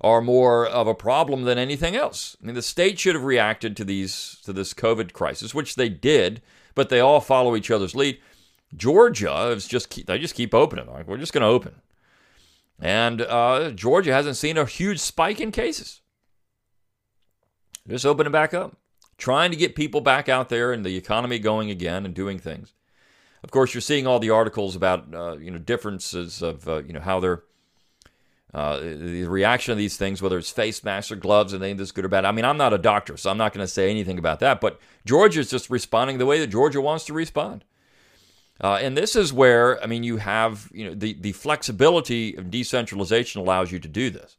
are 0.00 0.20
more 0.20 0.66
of 0.66 0.86
a 0.86 0.94
problem 0.94 1.44
than 1.44 1.56
anything 1.56 1.94
else. 1.94 2.36
I 2.42 2.46
mean, 2.46 2.56
the 2.56 2.62
state 2.62 2.98
should 2.98 3.14
have 3.14 3.24
reacted 3.24 3.76
to 3.76 3.84
these 3.84 4.40
to 4.44 4.52
this 4.52 4.74
COVID 4.74 5.12
crisis, 5.12 5.54
which 5.54 5.76
they 5.76 5.88
did, 5.88 6.42
but 6.74 6.88
they 6.88 7.00
all 7.00 7.20
follow 7.20 7.54
each 7.54 7.70
other's 7.70 7.94
lead. 7.94 8.20
Georgia 8.74 9.48
is 9.48 9.68
just 9.68 10.06
they 10.06 10.18
just 10.18 10.34
keep 10.34 10.52
opening. 10.52 10.86
Like 10.86 11.06
we're 11.06 11.16
just 11.16 11.32
going 11.32 11.42
to 11.42 11.46
open, 11.46 11.80
and 12.80 13.22
uh, 13.22 13.70
Georgia 13.70 14.12
hasn't 14.12 14.36
seen 14.36 14.58
a 14.58 14.64
huge 14.64 14.98
spike 14.98 15.40
in 15.40 15.52
cases. 15.52 16.00
Just 17.88 18.06
opening 18.06 18.32
back 18.32 18.52
up 18.52 18.76
trying 19.20 19.50
to 19.50 19.56
get 19.56 19.76
people 19.76 20.00
back 20.00 20.28
out 20.28 20.48
there 20.48 20.72
and 20.72 20.84
the 20.84 20.96
economy 20.96 21.38
going 21.38 21.70
again 21.70 22.04
and 22.04 22.14
doing 22.14 22.38
things. 22.38 22.72
Of 23.44 23.50
course, 23.50 23.72
you're 23.72 23.80
seeing 23.80 24.06
all 24.06 24.18
the 24.18 24.30
articles 24.30 24.74
about 24.74 25.14
uh, 25.14 25.36
you 25.36 25.50
know 25.50 25.58
differences 25.58 26.42
of 26.42 26.68
uh, 26.68 26.82
you 26.82 26.92
know 26.92 27.00
how 27.00 27.20
they're 27.20 27.42
uh, 28.52 28.80
the 28.80 29.24
reaction 29.24 29.70
of 29.70 29.78
these 29.78 29.96
things, 29.96 30.20
whether 30.20 30.36
it's 30.36 30.50
face 30.50 30.82
masks 30.82 31.12
or 31.12 31.16
gloves, 31.16 31.52
and 31.52 31.62
anything 31.62 31.76
that's 31.76 31.92
good 31.92 32.04
or 32.04 32.08
bad. 32.08 32.24
I 32.24 32.32
mean, 32.32 32.44
I'm 32.44 32.56
not 32.56 32.72
a 32.72 32.78
doctor, 32.78 33.16
so 33.16 33.30
I'm 33.30 33.38
not 33.38 33.52
going 33.52 33.64
to 33.64 33.68
say 33.68 33.90
anything 33.90 34.18
about 34.18 34.40
that. 34.40 34.60
But 34.60 34.80
Georgia 35.06 35.40
is 35.40 35.50
just 35.50 35.70
responding 35.70 36.18
the 36.18 36.26
way 36.26 36.40
that 36.40 36.48
Georgia 36.48 36.80
wants 36.80 37.04
to 37.06 37.12
respond. 37.12 37.64
Uh, 38.60 38.78
and 38.82 38.96
this 38.96 39.16
is 39.16 39.32
where, 39.32 39.82
I 39.82 39.86
mean, 39.86 40.02
you 40.02 40.18
have, 40.18 40.68
you 40.72 40.84
know, 40.84 40.94
the, 40.94 41.14
the 41.14 41.32
flexibility 41.32 42.34
of 42.34 42.50
decentralization 42.50 43.40
allows 43.40 43.72
you 43.72 43.78
to 43.78 43.88
do 43.88 44.10
this. 44.10 44.36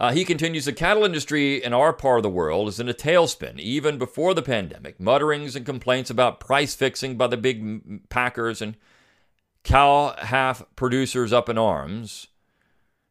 Uh, 0.00 0.12
he 0.12 0.24
continues 0.24 0.64
the 0.64 0.72
cattle 0.72 1.04
industry 1.04 1.62
in 1.62 1.74
our 1.74 1.92
part 1.92 2.20
of 2.20 2.22
the 2.22 2.30
world 2.30 2.68
is 2.68 2.80
in 2.80 2.88
a 2.88 2.94
tailspin, 2.94 3.60
even 3.60 3.98
before 3.98 4.32
the 4.32 4.40
pandemic. 4.40 4.98
Mutterings 4.98 5.54
and 5.54 5.66
complaints 5.66 6.08
about 6.08 6.40
price 6.40 6.74
fixing 6.74 7.18
by 7.18 7.26
the 7.26 7.36
big 7.36 8.08
packers 8.08 8.62
and 8.62 8.78
cow 9.62 10.14
half 10.16 10.62
producers 10.74 11.34
up 11.34 11.50
in 11.50 11.58
arms. 11.58 12.28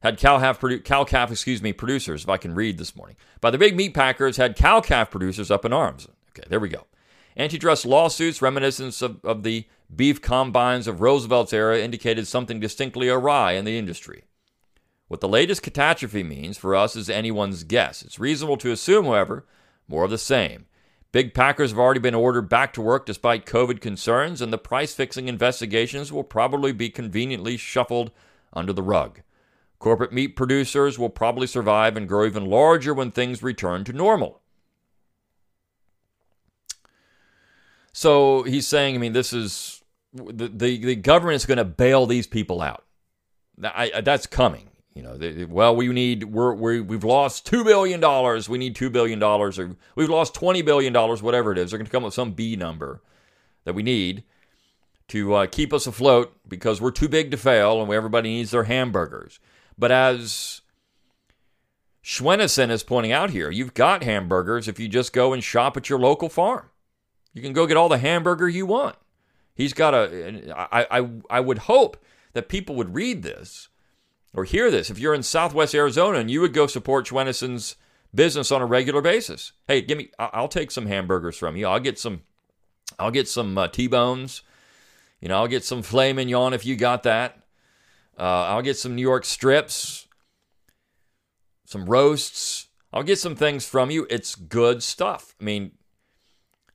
Had 0.02 0.18
cow 0.18 0.40
half 0.40 0.60
produ- 0.60 0.84
cow 0.84 1.04
calf, 1.04 1.30
excuse 1.30 1.62
me, 1.62 1.74
producers, 1.74 2.24
if 2.24 2.30
I 2.30 2.38
can 2.38 2.56
read 2.56 2.80
this 2.80 2.96
morning. 2.96 3.18
By 3.40 3.52
the 3.52 3.60
big 3.60 3.76
meat 3.76 3.94
packers 3.94 4.38
had 4.38 4.56
cow 4.56 4.82
calf 4.82 5.12
producers 5.12 5.52
up 5.52 5.66
in 5.66 5.74
arms. 5.74 6.08
Okay, 6.32 6.48
there 6.50 6.60
we 6.60 6.70
go. 6.70 6.88
Antitrust 7.38 7.86
lawsuits 7.86 8.42
reminiscence 8.42 9.04
of, 9.04 9.24
of 9.24 9.44
the 9.44 9.68
beef 9.96 10.24
combines 10.24 10.88
of 10.88 11.02
Roosevelt's 11.02 11.54
era 11.54 11.80
indicated 11.80 12.26
something 12.26 12.60
distinctly 12.60 13.10
awry 13.10 13.52
in 13.52 13.66
the 13.66 13.78
industry. 13.78 14.24
What 15.10 15.22
the 15.22 15.28
latest 15.28 15.64
catastrophe 15.64 16.24
means 16.24 16.58
for 16.58 16.76
us 16.76 16.96
is 16.96 17.10
anyone's 17.10 17.64
guess. 17.64 18.04
It's 18.04 18.20
reasonable 18.20 18.58
to 18.58 18.72
assume, 18.72 19.06
however, 19.06 19.44
more 19.88 20.06
of 20.06 20.12
the 20.12 20.20
same. 20.20 20.68
Big 21.12 21.34
packers 21.34 21.72
have 21.72 21.80
already 21.80 22.00
been 22.00 22.14
ordered 22.14 22.48
back 22.48 22.72
to 22.74 22.82
work 22.82 23.08
despite 23.08 23.48
COVID 23.48 23.82
concerns, 23.82 24.40
and 24.40 24.54
the 24.54 24.60
price 24.60 24.94
fixing 24.94 25.28
investigations 25.28 26.14
will 26.14 26.24
probably 26.24 26.72
be 26.72 26.92
conveniently 26.92 27.58
shuffled 27.58 28.12
under 28.54 28.72
the 28.72 28.84
rug. 28.84 29.22
Corporate 29.80 30.14
meat 30.14 30.36
producers 30.36 31.00
will 31.00 31.10
probably 31.10 31.48
survive 31.48 31.98
and 31.98 32.08
grow 32.08 32.28
even 32.28 32.46
larger 32.46 32.94
when 32.94 33.10
things 33.10 33.42
return 33.42 33.84
to 33.86 33.94
normal. 33.94 34.42
So 37.92 38.44
he's 38.44 38.68
saying, 38.68 38.94
I 38.94 39.00
mean, 39.00 39.14
this 39.14 39.34
is 39.34 39.82
the, 40.14 40.48
the, 40.48 40.78
the 40.78 40.96
government 40.96 41.38
is 41.38 41.48
going 41.48 41.58
to 41.58 41.66
bail 41.66 42.06
these 42.06 42.28
people 42.28 42.62
out. 42.62 42.86
I, 43.64 44.02
that's 44.02 44.28
coming. 44.28 44.69
You 44.94 45.04
know, 45.04 45.18
they, 45.18 45.46
well, 45.46 45.76
we 45.76 45.88
need 45.90 46.26
we're, 46.26 46.54
we 46.54 46.82
we've 46.82 47.04
lost 47.04 47.46
two 47.46 47.64
billion 47.64 48.00
dollars. 48.00 48.50
We 48.50 48.58
need 48.58 48.76
two 48.76 48.90
billion 48.90 49.20
dollars, 49.20 49.60
or 49.60 49.76
we've 49.96 50.10
lost 50.10 50.34
twenty 50.34 50.62
billion 50.62 50.92
dollars, 50.92 51.22
whatever 51.22 51.52
it 51.52 51.58
is. 51.58 51.72
They're 51.72 51.78
going 51.78 51.86
to 51.86 51.92
come 51.92 52.04
up 52.04 52.08
with 52.08 52.14
some 52.16 52.34
B 52.34 52.56
number 52.56 53.02
that 53.66 53.76
we 53.76 53.84
need 53.84 54.24
to 55.10 55.34
uh, 55.36 55.46
keep 55.48 55.74
us 55.74 55.88
afloat 55.88 56.36
because 56.48 56.82
we're 56.82 56.92
too 56.92 57.08
big 57.08 57.32
to 57.32 57.38
fail, 57.38 57.82
and 57.82 57.92
everybody 57.92 58.30
needs 58.30 58.52
their 58.52 58.66
hamburgers. 58.66 59.40
But 59.78 59.92
as 59.92 60.62
Schwennesen 62.04 62.70
is 62.70 62.84
pointing 62.84 63.12
out 63.12 63.30
here, 63.30 63.50
you've 63.50 63.74
got 63.74 64.04
hamburgers 64.04 64.68
if 64.68 64.80
you 64.80 64.88
just 64.88 65.14
go 65.14 65.34
and 65.34 65.44
shop 65.44 65.78
at 65.78 65.90
your 65.90 66.00
local 66.00 66.30
farm. 66.30 66.70
You 67.34 67.42
can 67.42 67.54
go 67.54 67.68
get 67.68 67.78
all 67.78 67.90
the 67.90 68.00
hamburger 68.00 68.50
you 68.50 68.66
want. 68.66 68.98
He's 69.54 69.74
got 69.74 69.94
a. 69.94 70.54
I 70.56 71.00
I 71.00 71.10
I 71.30 71.40
would 71.40 71.60
hope 71.60 72.04
that 72.34 72.50
people 72.50 72.76
would 72.76 72.94
read 72.94 73.24
this 73.24 73.69
or 74.34 74.44
hear 74.44 74.70
this 74.70 74.90
if 74.90 75.00
you're 75.00 75.14
in 75.14 75.24
Southwest 75.24 75.74
Arizona 75.74 76.20
and 76.20 76.30
you 76.30 76.42
would 76.42 76.54
go 76.54 76.68
support 76.68 77.06
Schwennesen's 77.08 77.76
business 78.14 78.52
on 78.52 78.62
a 78.62 78.66
regular 78.66 79.02
basis. 79.02 79.52
Hey, 79.68 79.82
give 79.82 79.98
me. 79.98 80.12
I'll 80.18 80.48
take 80.48 80.72
some 80.72 80.86
hamburgers 80.86 81.38
from 81.38 81.56
you. 81.56 81.68
I'll 81.68 81.80
get 81.80 82.00
some. 82.00 82.22
I'll 82.98 83.12
get 83.12 83.28
some 83.28 83.58
uh, 83.58 83.68
T-bones. 83.68 84.42
You 85.22 85.30
know, 85.30 85.36
I'll 85.36 85.48
get 85.48 85.64
some 85.64 85.82
filet 85.82 86.14
mignon 86.14 86.54
if 86.54 86.66
you 86.66 86.76
got 86.76 87.04
that. 87.04 87.44
Uh, 88.18 88.48
I'll 88.48 88.62
get 88.62 88.78
some 88.78 88.96
New 88.96 89.02
York 89.02 89.26
strips, 89.26 90.08
some 91.66 91.86
roasts. 91.86 92.68
I'll 92.92 93.04
get 93.04 93.20
some 93.20 93.36
things 93.36 93.66
from 93.66 93.92
you. 93.92 94.08
It's 94.10 94.36
good 94.36 94.82
stuff. 94.82 95.36
I 95.40 95.44
mean, 95.44 95.72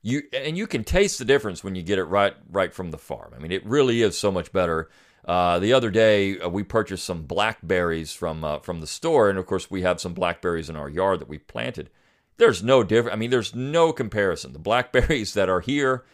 you 0.01 0.23
and 0.33 0.57
you 0.57 0.67
can 0.67 0.83
taste 0.83 1.19
the 1.19 1.25
difference 1.25 1.63
when 1.63 1.75
you 1.75 1.83
get 1.83 1.99
it 1.99 2.05
right 2.05 2.35
right 2.49 2.73
from 2.73 2.91
the 2.91 2.97
farm. 2.97 3.33
I 3.35 3.39
mean, 3.39 3.51
it 3.51 3.65
really 3.65 4.01
is 4.01 4.17
so 4.17 4.31
much 4.31 4.53
better 4.53 4.89
uh, 5.25 5.57
the 5.57 5.73
other 5.73 5.89
day, 5.89 6.39
uh, 6.39 6.47
we 6.47 6.63
purchased 6.63 7.03
some 7.03 7.23
blackberries 7.23 8.13
from 8.13 8.43
uh, 8.43 8.59
from 8.59 8.79
the 8.79 8.87
store, 8.87 9.29
and 9.29 9.39
of 9.39 9.47
course, 9.47 9.71
we 9.71 9.81
have 9.81 9.99
some 9.99 10.13
blackberries 10.13 10.69
in 10.69 10.75
our 10.75 10.87
yard 10.87 11.19
that 11.19 11.27
we 11.27 11.39
planted. 11.39 11.89
There's 12.37 12.61
no 12.61 12.83
difference. 12.83 13.13
I 13.13 13.17
mean, 13.17 13.31
there's 13.31 13.55
no 13.55 13.91
comparison. 13.91 14.53
The 14.53 14.59
blackberries 14.59 15.33
that 15.33 15.49
are 15.49 15.61
here, 15.61 16.05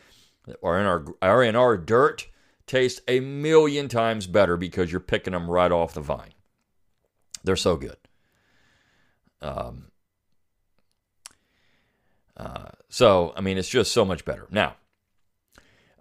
are 0.64 0.80
in 0.80 0.86
our 0.86 1.06
are 1.22 1.44
in 1.44 1.58
our 1.58 1.78
dirt, 1.78 2.28
taste 2.66 3.02
a 3.08 3.20
million 3.20 3.90
times 3.90 4.28
better 4.28 4.56
because 4.56 4.92
you're 4.92 5.02
picking 5.02 5.34
them 5.34 5.50
right 5.50 5.72
off 5.72 5.94
the 5.94 6.02
vine. 6.02 6.34
They're 7.44 7.58
so 7.58 7.76
good. 7.76 7.98
Um. 9.42 9.88
Uh, 12.38 12.70
so 12.88 13.34
I 13.36 13.42
mean, 13.42 13.58
it's 13.58 13.68
just 13.68 13.92
so 13.92 14.06
much 14.06 14.24
better 14.24 14.48
now. 14.52 14.76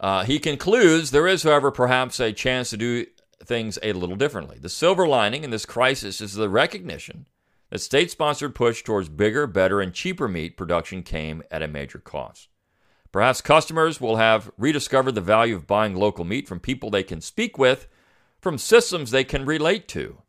Uh, 0.01 0.25
he 0.25 0.39
concludes 0.39 1.11
there 1.11 1.27
is, 1.27 1.43
however, 1.43 1.71
perhaps 1.71 2.19
a 2.19 2.33
chance 2.33 2.71
to 2.71 2.77
do 2.79 3.05
things 3.45 3.79
a 3.83 3.93
little 3.93 4.17
differently. 4.17 4.59
The 4.59 4.71
silver 4.71 5.07
lining 5.07 5.45
in 5.45 5.51
this 5.51 5.67
crisis 5.67 6.23
is 6.23 6.35
the 6.35 6.49
recognition 6.49 7.27
that 7.69 7.81
state 7.81 8.11
sponsored 8.11 8.55
push 8.55 8.83
towards 8.83 9.11
bigger, 9.11 9.47
better, 9.47 9.81
and 9.81 9.93
cheaper 9.93 10.27
meat 10.27 10.57
production 10.57 11.03
came 11.03 11.43
at 11.51 11.63
a 11.63 11.69
major 11.69 11.99
cost. 11.99 12.49
Perhaps 13.13 13.43
customers 13.43 14.01
will 14.01 14.17
have 14.17 14.51
rediscovered 14.57 15.15
the 15.15 15.21
value 15.21 15.55
of 15.55 15.67
buying 15.67 15.95
local 15.95 16.25
meat 16.25 16.49
from 16.49 16.61
people 16.61 16.91
they 16.91 17.03
can 17.03 17.21
speak 17.21 17.59
with, 17.59 17.87
from 18.41 18.57
systems 18.57 19.11
they 19.11 19.25
can 19.25 19.45
relate 19.45 19.87
to. 19.89 20.23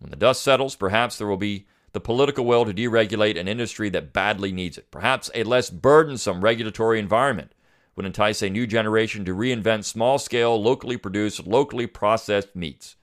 When 0.00 0.10
the 0.10 0.16
dust 0.16 0.42
settles, 0.42 0.76
perhaps 0.76 1.16
there 1.16 1.26
will 1.26 1.36
be 1.36 1.66
the 1.92 2.00
political 2.00 2.44
will 2.44 2.64
to 2.64 2.74
deregulate 2.74 3.38
an 3.38 3.48
industry 3.48 3.88
that 3.90 4.12
badly 4.12 4.52
needs 4.52 4.76
it. 4.76 4.90
Perhaps 4.90 5.30
a 5.34 5.44
less 5.44 5.70
burdensome 5.70 6.42
regulatory 6.42 6.98
environment 6.98 7.52
would 7.94 8.06
entice 8.06 8.42
a 8.42 8.50
new 8.50 8.66
generation 8.66 9.24
to 9.24 9.34
reinvent 9.34 9.84
small 9.84 10.18
scale, 10.18 10.60
locally 10.60 10.96
produced, 10.96 11.46
locally 11.46 11.86
processed 11.86 12.56
meats. 12.56 12.96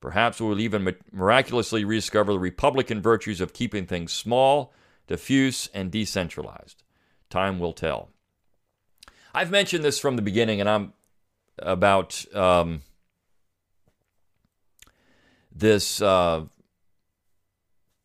Perhaps 0.00 0.40
we 0.40 0.48
will 0.48 0.60
even 0.60 0.96
miraculously 1.12 1.84
rediscover 1.84 2.32
the 2.32 2.38
Republican 2.38 3.02
virtues 3.02 3.40
of 3.40 3.52
keeping 3.52 3.86
things 3.86 4.12
small, 4.12 4.72
diffuse, 5.06 5.68
and 5.74 5.90
decentralized. 5.90 6.82
Time 7.30 7.58
will 7.58 7.72
tell. 7.72 8.10
I've 9.34 9.50
mentioned 9.50 9.84
this 9.84 9.98
from 9.98 10.16
the 10.16 10.22
beginning, 10.22 10.60
and 10.60 10.68
I'm 10.68 10.92
about 11.58 12.24
um, 12.34 12.82
this 15.52 16.00
uh, 16.00 16.44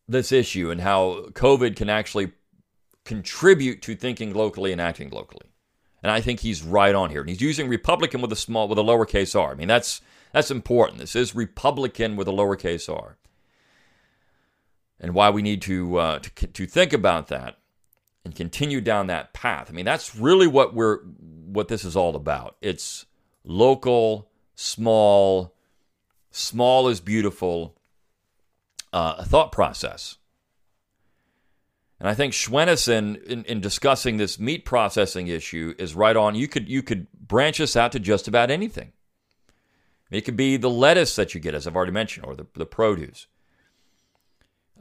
this 0.08 0.32
issue 0.32 0.70
and 0.72 0.82
how 0.82 1.28
COVID 1.32 1.76
can 1.76 1.90
actually 1.90 2.34
contribute 3.06 3.82
to 3.84 3.96
thinking 3.96 4.34
locally 4.34 4.72
and 4.72 4.82
acting 4.82 5.10
locally. 5.10 5.53
And 6.04 6.12
I 6.12 6.20
think 6.20 6.42
he's 6.42 6.62
right 6.62 6.94
on 6.94 7.10
here. 7.10 7.22
And 7.22 7.30
he's 7.30 7.42
using 7.42 7.70
Republican 7.70 8.22
with 8.22 8.32
a 8.32 8.36
small 8.36 8.68
with 8.68 8.78
a 8.78 8.84
lowercase 8.84 9.40
r. 9.40 9.52
I 9.52 9.56
mean, 9.56 9.70
that's 9.70 10.02
that's 10.34 10.52
important. 10.52 11.00
This 11.00 11.16
is 11.16 11.34
Republican 11.34 12.18
with 12.18 12.28
a 12.28 12.32
lowercase 12.32 12.94
r. 12.94 13.18
And 15.00 15.14
why 15.14 15.30
we 15.30 15.42
need 15.42 15.62
to 15.64 15.98
uh, 15.98 16.20
to 16.20 16.48
to 16.48 16.66
think 16.66 16.92
about 16.92 17.28
that 17.30 17.58
and 18.26 18.36
continue 18.36 18.82
down 18.82 19.08
that 19.08 19.34
path. 19.34 19.68
I 19.70 19.74
mean, 19.74 19.86
that's 19.86 20.16
really 20.16 20.48
what 20.48 20.74
we're 20.74 20.98
what 20.98 21.70
this 21.70 21.86
is 21.86 21.96
all 21.96 22.16
about. 22.16 22.58
It's 22.62 23.06
local, 23.46 24.30
small, 24.56 25.56
small 26.32 26.90
is 26.90 27.00
beautiful 27.00 27.78
uh, 28.92 29.24
thought 29.24 29.52
process. 29.52 30.18
And 32.04 32.10
I 32.10 32.16
think 32.16 32.34
Schwennesen, 32.34 33.24
in, 33.24 33.46
in 33.46 33.62
discussing 33.62 34.18
this 34.18 34.38
meat 34.38 34.66
processing 34.66 35.30
issue, 35.30 35.74
is 35.78 35.96
right 35.96 36.18
on. 36.18 36.36
You 36.36 36.50
could 36.50 36.68
you 36.68 36.84
could 36.84 37.08
branch 37.14 37.60
this 37.60 37.78
out 37.78 37.94
to 37.94 38.00
just 38.00 38.28
about 38.28 38.52
anything. 38.52 38.92
It 40.12 40.26
could 40.26 40.36
be 40.36 40.58
the 40.58 40.70
lettuce 40.70 41.16
that 41.16 41.34
you 41.34 41.40
get, 41.40 41.56
as 41.56 41.66
I've 41.66 41.78
already 41.78 41.94
mentioned, 41.94 42.26
or 42.26 42.36
the, 42.36 42.46
the 42.56 42.66
produce. 42.66 43.28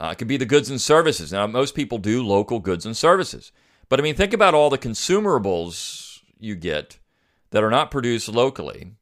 Uh, 0.01 0.09
it 0.09 0.19
could 0.19 0.27
be 0.27 0.37
the 0.37 0.45
goods 0.45 0.69
and 0.69 0.81
services. 0.81 1.33
Now, 1.33 1.47
most 1.47 1.77
people 1.77 1.99
do 1.99 2.27
local 2.27 2.59
goods 2.59 2.85
and 2.85 2.97
services. 2.97 3.53
But 3.89 4.01
I 4.01 4.03
mean, 4.03 4.17
think 4.17 4.33
about 4.33 4.55
all 4.55 4.69
the 4.69 4.77
consumables 4.77 6.23
you 6.41 6.57
get 6.57 6.99
that 7.51 7.63
are 7.63 7.71
not 7.71 7.93
produced 7.93 8.31
locally. 8.31 8.95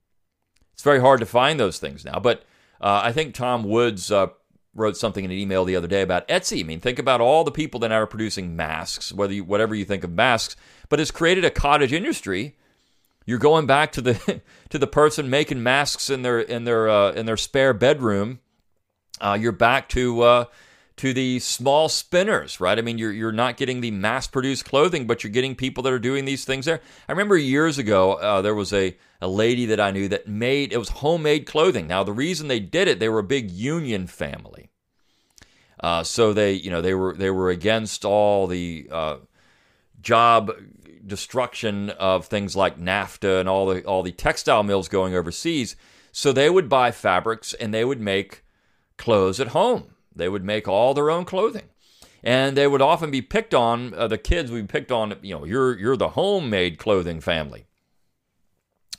It's 0.75 0.83
very 0.83 1.01
hard 1.01 1.21
to 1.21 1.27
find 1.27 1.59
those 1.59 1.79
things 1.79 2.05
now. 2.05 2.21
But 2.21 2.45
uh, 2.83 3.01
I 3.03 3.13
think 3.13 3.35
Tom 3.35 3.65
Woods 3.65 4.13
uh, 4.13 4.27
wrote 4.75 4.97
something 4.97 5.25
in 5.25 5.31
an 5.31 5.37
email 5.37 5.65
the 5.65 5.77
other 5.77 5.89
day 5.89 6.03
about 6.03 6.29
Etsy. 6.29 6.61
I 6.61 6.63
mean, 6.63 6.81
think 6.81 6.99
about 6.99 7.21
all 7.21 7.45
the 7.45 7.51
people 7.51 7.81
that 7.81 7.93
are 7.93 8.07
producing 8.07 8.57
masks, 8.57 9.13
whether 9.13 9.33
you, 9.33 9.45
whatever 9.45 9.75
you 9.75 9.85
think 9.85 10.05
of 10.05 10.11
masks, 10.11 10.57
but 10.89 11.01
it's 11.01 11.11
created 11.11 11.45
a 11.45 11.51
cottage 11.51 11.93
industry. 11.93 12.57
You're 13.27 13.39
going 13.39 13.67
back 13.67 13.93
to 13.93 14.01
the 14.01 14.41
to 14.71 14.79
the 14.79 14.87
person 14.87 15.31
making 15.31 15.63
masks 15.63 16.11
in 16.11 16.23
their 16.23 16.41
in 16.41 16.65
their 16.65 16.89
uh, 16.89 17.13
in 17.13 17.27
their 17.27 17.37
spare 17.37 17.73
bedroom. 17.73 18.41
Uh, 19.21 19.37
you're 19.39 19.53
back 19.53 19.89
to 19.91 20.23
uh, 20.23 20.45
to 21.01 21.15
the 21.15 21.39
small 21.39 21.89
spinners, 21.89 22.61
right? 22.61 22.79
I 22.79 22.83
mean, 22.83 22.99
you're 22.99 23.11
you're 23.11 23.33
not 23.33 23.57
getting 23.57 23.81
the 23.81 23.91
mass-produced 23.91 24.67
clothing, 24.67 25.07
but 25.07 25.25
you're 25.25 25.33
getting 25.33 25.55
people 25.55 25.83
that 25.85 25.95
are 25.95 25.99
doing 25.99 26.27
these 26.27 26.45
things 26.45 26.67
there. 26.67 26.83
I 27.09 27.13
remember 27.13 27.39
years 27.39 27.79
ago 27.79 28.13
uh, 28.13 28.43
there 28.43 28.55
was 28.55 28.71
a 28.75 28.95
a 29.19 29.27
lady 29.27 29.65
that 29.65 29.81
I 29.81 29.93
knew 29.93 30.09
that 30.09 30.29
made 30.29 30.75
it 30.75 30.77
was 30.77 30.91
homemade 30.91 31.47
clothing. 31.47 31.87
Now 31.87 32.05
the 32.05 32.13
reason 32.13 32.49
they 32.49 32.61
did 32.61 32.87
it, 32.87 33.01
they 33.01 33.09
were 33.09 33.21
a 33.21 33.25
big 33.25 33.51
union 33.51 34.09
family, 34.09 34.69
uh, 35.83 36.03
so 36.03 36.35
they 36.35 36.53
you 36.53 36.71
know 36.71 36.83
they 36.83 36.93
were 36.93 37.15
they 37.15 37.31
were 37.31 37.49
against 37.49 38.05
all 38.05 38.47
the 38.47 38.87
uh, 38.93 39.17
job 40.03 40.53
destruction 41.07 41.89
of 41.89 42.27
things 42.27 42.55
like 42.55 42.79
NAFTA 42.79 43.41
and 43.41 43.49
all 43.49 43.65
the 43.65 43.83
all 43.85 44.03
the 44.03 44.13
textile 44.13 44.63
mills 44.63 44.91
going 44.91 45.15
overseas. 45.15 45.77
So 46.13 46.31
they 46.31 46.51
would 46.51 46.69
buy 46.69 46.91
fabrics 46.91 47.55
and 47.55 47.73
they 47.73 47.87
would 47.87 48.03
make 48.03 48.45
clothes 48.99 49.41
at 49.41 49.49
home 49.49 49.90
they 50.15 50.29
would 50.29 50.45
make 50.45 50.69
all 50.69 50.95
their 50.95 51.11
own 51.11 51.25
clothing. 51.25 51.69
And 52.23 52.57
they 52.57 52.67
would 52.67 52.83
often 52.83 53.11
be 53.11 53.23
picked 53.23 53.55
on, 53.55 53.95
uh, 53.95 54.07
the 54.07 54.19
kids 54.19 54.51
would 54.51 54.67
be 54.67 54.73
picked 54.73 54.93
on, 54.93 55.17
you 55.23 55.35
know, 55.35 55.45
you're, 55.45 55.79
you're 55.79 55.97
the 55.97 56.11
homemade 56.11 56.79
clothing 56.79 57.21
family. 57.21 57.67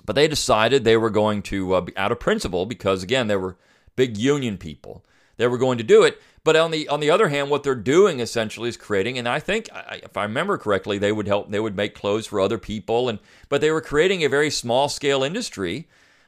But 0.04 0.14
they 0.14 0.28
decided 0.28 0.84
they 0.84 0.98
were 0.98 1.12
going 1.12 1.44
to, 1.44 1.74
uh, 1.74 1.86
out 1.96 2.12
of 2.12 2.20
principle, 2.20 2.66
because 2.66 3.04
again, 3.04 3.28
they 3.28 3.36
were 3.36 3.58
big 3.96 4.18
union 4.18 4.58
people, 4.58 5.06
they 5.38 5.48
were 5.48 5.60
going 5.60 5.78
to 5.78 5.84
do 5.84 6.04
it. 6.04 6.20
But 6.44 6.56
on 6.56 6.72
the 6.72 6.88
on 6.88 7.02
the 7.02 7.12
other 7.12 7.28
hand, 7.28 7.52
what 7.52 7.62
they're 7.62 7.76
doing 7.76 8.20
essentially 8.20 8.68
is 8.68 8.76
creating, 8.76 9.20
and 9.20 9.28
I 9.28 9.40
think 9.40 9.70
if 9.92 10.18
I 10.18 10.24
remember 10.24 10.58
correctly, 10.58 10.98
they 10.98 11.12
would 11.12 11.28
help. 11.28 11.52
They 11.52 11.60
would 11.60 11.76
make 11.76 11.94
clothes 11.94 12.26
for 12.26 12.40
other 12.40 12.58
people, 12.58 13.10
and 13.10 13.20
but 13.48 13.62
they 13.62 13.70
were 13.70 13.82
creating 13.82 14.24
a 14.24 14.30
very 14.30 14.50
small 14.50 14.90
scale 14.90 15.24
industry 15.24 15.88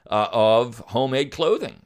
uh, 0.10 0.28
of 0.32 0.80
homemade 0.90 1.32
clothing. 1.32 1.82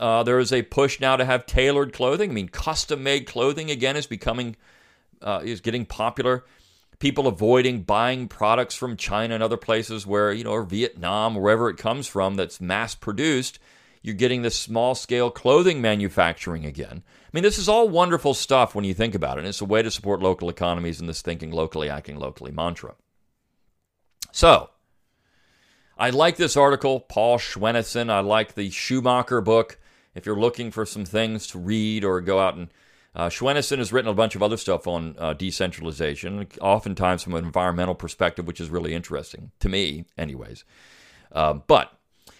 Uh, 0.00 0.22
there 0.22 0.38
is 0.38 0.50
a 0.50 0.62
push 0.62 0.98
now 0.98 1.14
to 1.14 1.26
have 1.26 1.44
tailored 1.44 1.92
clothing. 1.92 2.30
I 2.30 2.32
mean, 2.32 2.48
custom 2.48 3.02
made 3.02 3.26
clothing 3.26 3.70
again 3.70 3.96
is 3.96 4.06
becoming 4.06 4.56
uh, 5.20 5.42
is 5.44 5.60
getting 5.60 5.84
popular. 5.84 6.46
People 6.98 7.26
avoiding 7.26 7.82
buying 7.82 8.26
products 8.26 8.74
from 8.74 8.96
China 8.96 9.34
and 9.34 9.42
other 9.42 9.58
places 9.58 10.06
where 10.06 10.32
you 10.32 10.42
know 10.42 10.52
or 10.52 10.62
Vietnam, 10.62 11.34
wherever 11.34 11.68
it 11.68 11.76
comes 11.76 12.06
from, 12.06 12.36
that's 12.36 12.62
mass 12.62 12.94
produced. 12.94 13.58
You're 14.02 14.14
getting 14.14 14.40
this 14.40 14.58
small 14.58 14.94
scale 14.94 15.30
clothing 15.30 15.82
manufacturing 15.82 16.64
again. 16.64 17.02
I 17.04 17.30
mean, 17.34 17.42
this 17.42 17.58
is 17.58 17.68
all 17.68 17.86
wonderful 17.86 18.32
stuff 18.32 18.74
when 18.74 18.86
you 18.86 18.94
think 18.94 19.14
about 19.14 19.36
it. 19.36 19.40
And 19.40 19.48
it's 19.48 19.60
a 19.60 19.66
way 19.66 19.82
to 19.82 19.90
support 19.90 20.22
local 20.22 20.48
economies 20.48 20.98
and 20.98 21.08
this 21.10 21.20
thinking 21.20 21.50
locally, 21.50 21.90
acting 21.90 22.18
locally 22.18 22.50
mantra. 22.50 22.94
So, 24.32 24.70
I 25.98 26.08
like 26.08 26.38
this 26.38 26.56
article, 26.56 27.00
Paul 27.00 27.36
Schwennesen. 27.36 28.08
I 28.08 28.20
like 28.20 28.54
the 28.54 28.70
Schumacher 28.70 29.42
book 29.42 29.78
if 30.14 30.26
you're 30.26 30.38
looking 30.38 30.70
for 30.70 30.84
some 30.84 31.04
things 31.04 31.46
to 31.48 31.58
read 31.58 32.04
or 32.04 32.20
go 32.20 32.38
out 32.38 32.56
and 32.56 32.68
uh, 33.14 33.28
has 33.28 33.92
written 33.92 34.10
a 34.10 34.14
bunch 34.14 34.34
of 34.34 34.42
other 34.42 34.56
stuff 34.56 34.86
on 34.86 35.16
uh, 35.18 35.32
decentralization, 35.32 36.46
oftentimes 36.60 37.22
from 37.22 37.34
an 37.34 37.44
environmental 37.44 37.94
perspective, 37.94 38.46
which 38.46 38.60
is 38.60 38.70
really 38.70 38.94
interesting 38.94 39.50
to 39.60 39.68
me, 39.68 40.04
anyways. 40.16 40.64
Uh, 41.32 41.54
but 41.54 41.92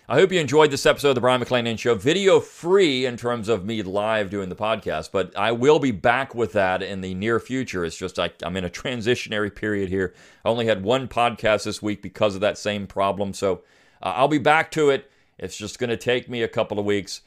I 0.09 0.15
hope 0.15 0.33
you 0.33 0.41
enjoyed 0.41 0.73
this 0.73 0.87
episode 0.87 1.11
of 1.11 1.15
the 1.15 1.21
Brion 1.21 1.41
McClanahan 1.41 1.79
Show. 1.79 1.95
Video 1.95 2.41
free 2.41 3.07
in 3.07 3.17
terms 3.17 3.49
of 3.49 3.65
me 3.65 3.81
live 3.83 4.29
doing 4.29 4.49
the 4.49 4.57
podcast, 4.57 5.11
but 5.13 5.37
I 5.37 5.53
will 5.53 5.79
be 5.79 5.93
back 5.93 6.35
with 6.35 6.53
that 6.55 6.83
in 6.83 7.01
the 7.01 7.15
near 7.15 7.39
future. 7.39 7.85
It's 7.85 7.97
just 7.97 8.19
I, 8.19 8.31
I'm 8.43 8.57
in 8.57 8.65
a 8.65 8.71
transitionary 8.71 9.55
period 9.55 9.89
here. 9.89 10.13
I 10.45 10.49
only 10.49 10.67
had 10.67 10.83
one 10.83 11.07
podcast 11.07 11.65
this 11.65 11.81
week 11.81 12.03
because 12.03 12.35
of 12.35 12.41
that 12.41 12.59
same 12.59 12.89
problem, 12.89 13.33
so 13.33 13.63
uh, 14.03 14.15
I'll 14.17 14.27
be 14.27 14.39
back 14.39 14.73
to 14.73 14.91
it. 14.91 15.09
It's 15.39 15.57
just 15.57 15.79
going 15.79 15.91
to 15.91 15.97
take 15.97 16.29
me 16.29 16.43
a 16.43 16.49
couple 16.49 16.81
of 16.81 16.85
weeks. 16.85 17.23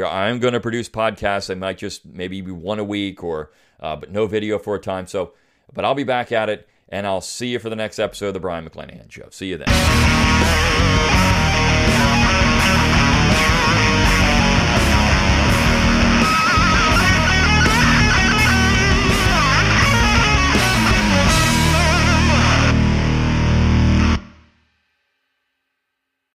I'm 0.00 0.38
going 0.38 0.54
to 0.54 0.60
produce 0.60 0.88
podcasts. 0.88 1.50
I 1.50 1.54
might 1.54 1.78
just 1.78 2.06
maybe 2.06 2.40
be 2.40 2.50
one 2.50 2.78
a 2.78 2.84
week 2.84 3.22
or, 3.22 3.50
uh, 3.80 3.96
but 3.96 4.10
no 4.10 4.26
video 4.26 4.58
for 4.58 4.74
a 4.74 4.78
time. 4.78 5.06
So, 5.06 5.32
but 5.72 5.84
I'll 5.84 5.94
be 5.94 6.04
back 6.04 6.32
at 6.32 6.48
it 6.48 6.68
and 6.88 7.06
I'll 7.06 7.20
see 7.20 7.48
you 7.48 7.58
for 7.58 7.70
the 7.70 7.76
next 7.76 7.98
episode 7.98 8.28
of 8.28 8.34
the 8.34 8.40
Brion 8.40 8.68
McClanahan 8.68 9.10
Show. 9.10 9.28
See 9.30 9.48
you 9.48 9.58
then. 9.58 10.31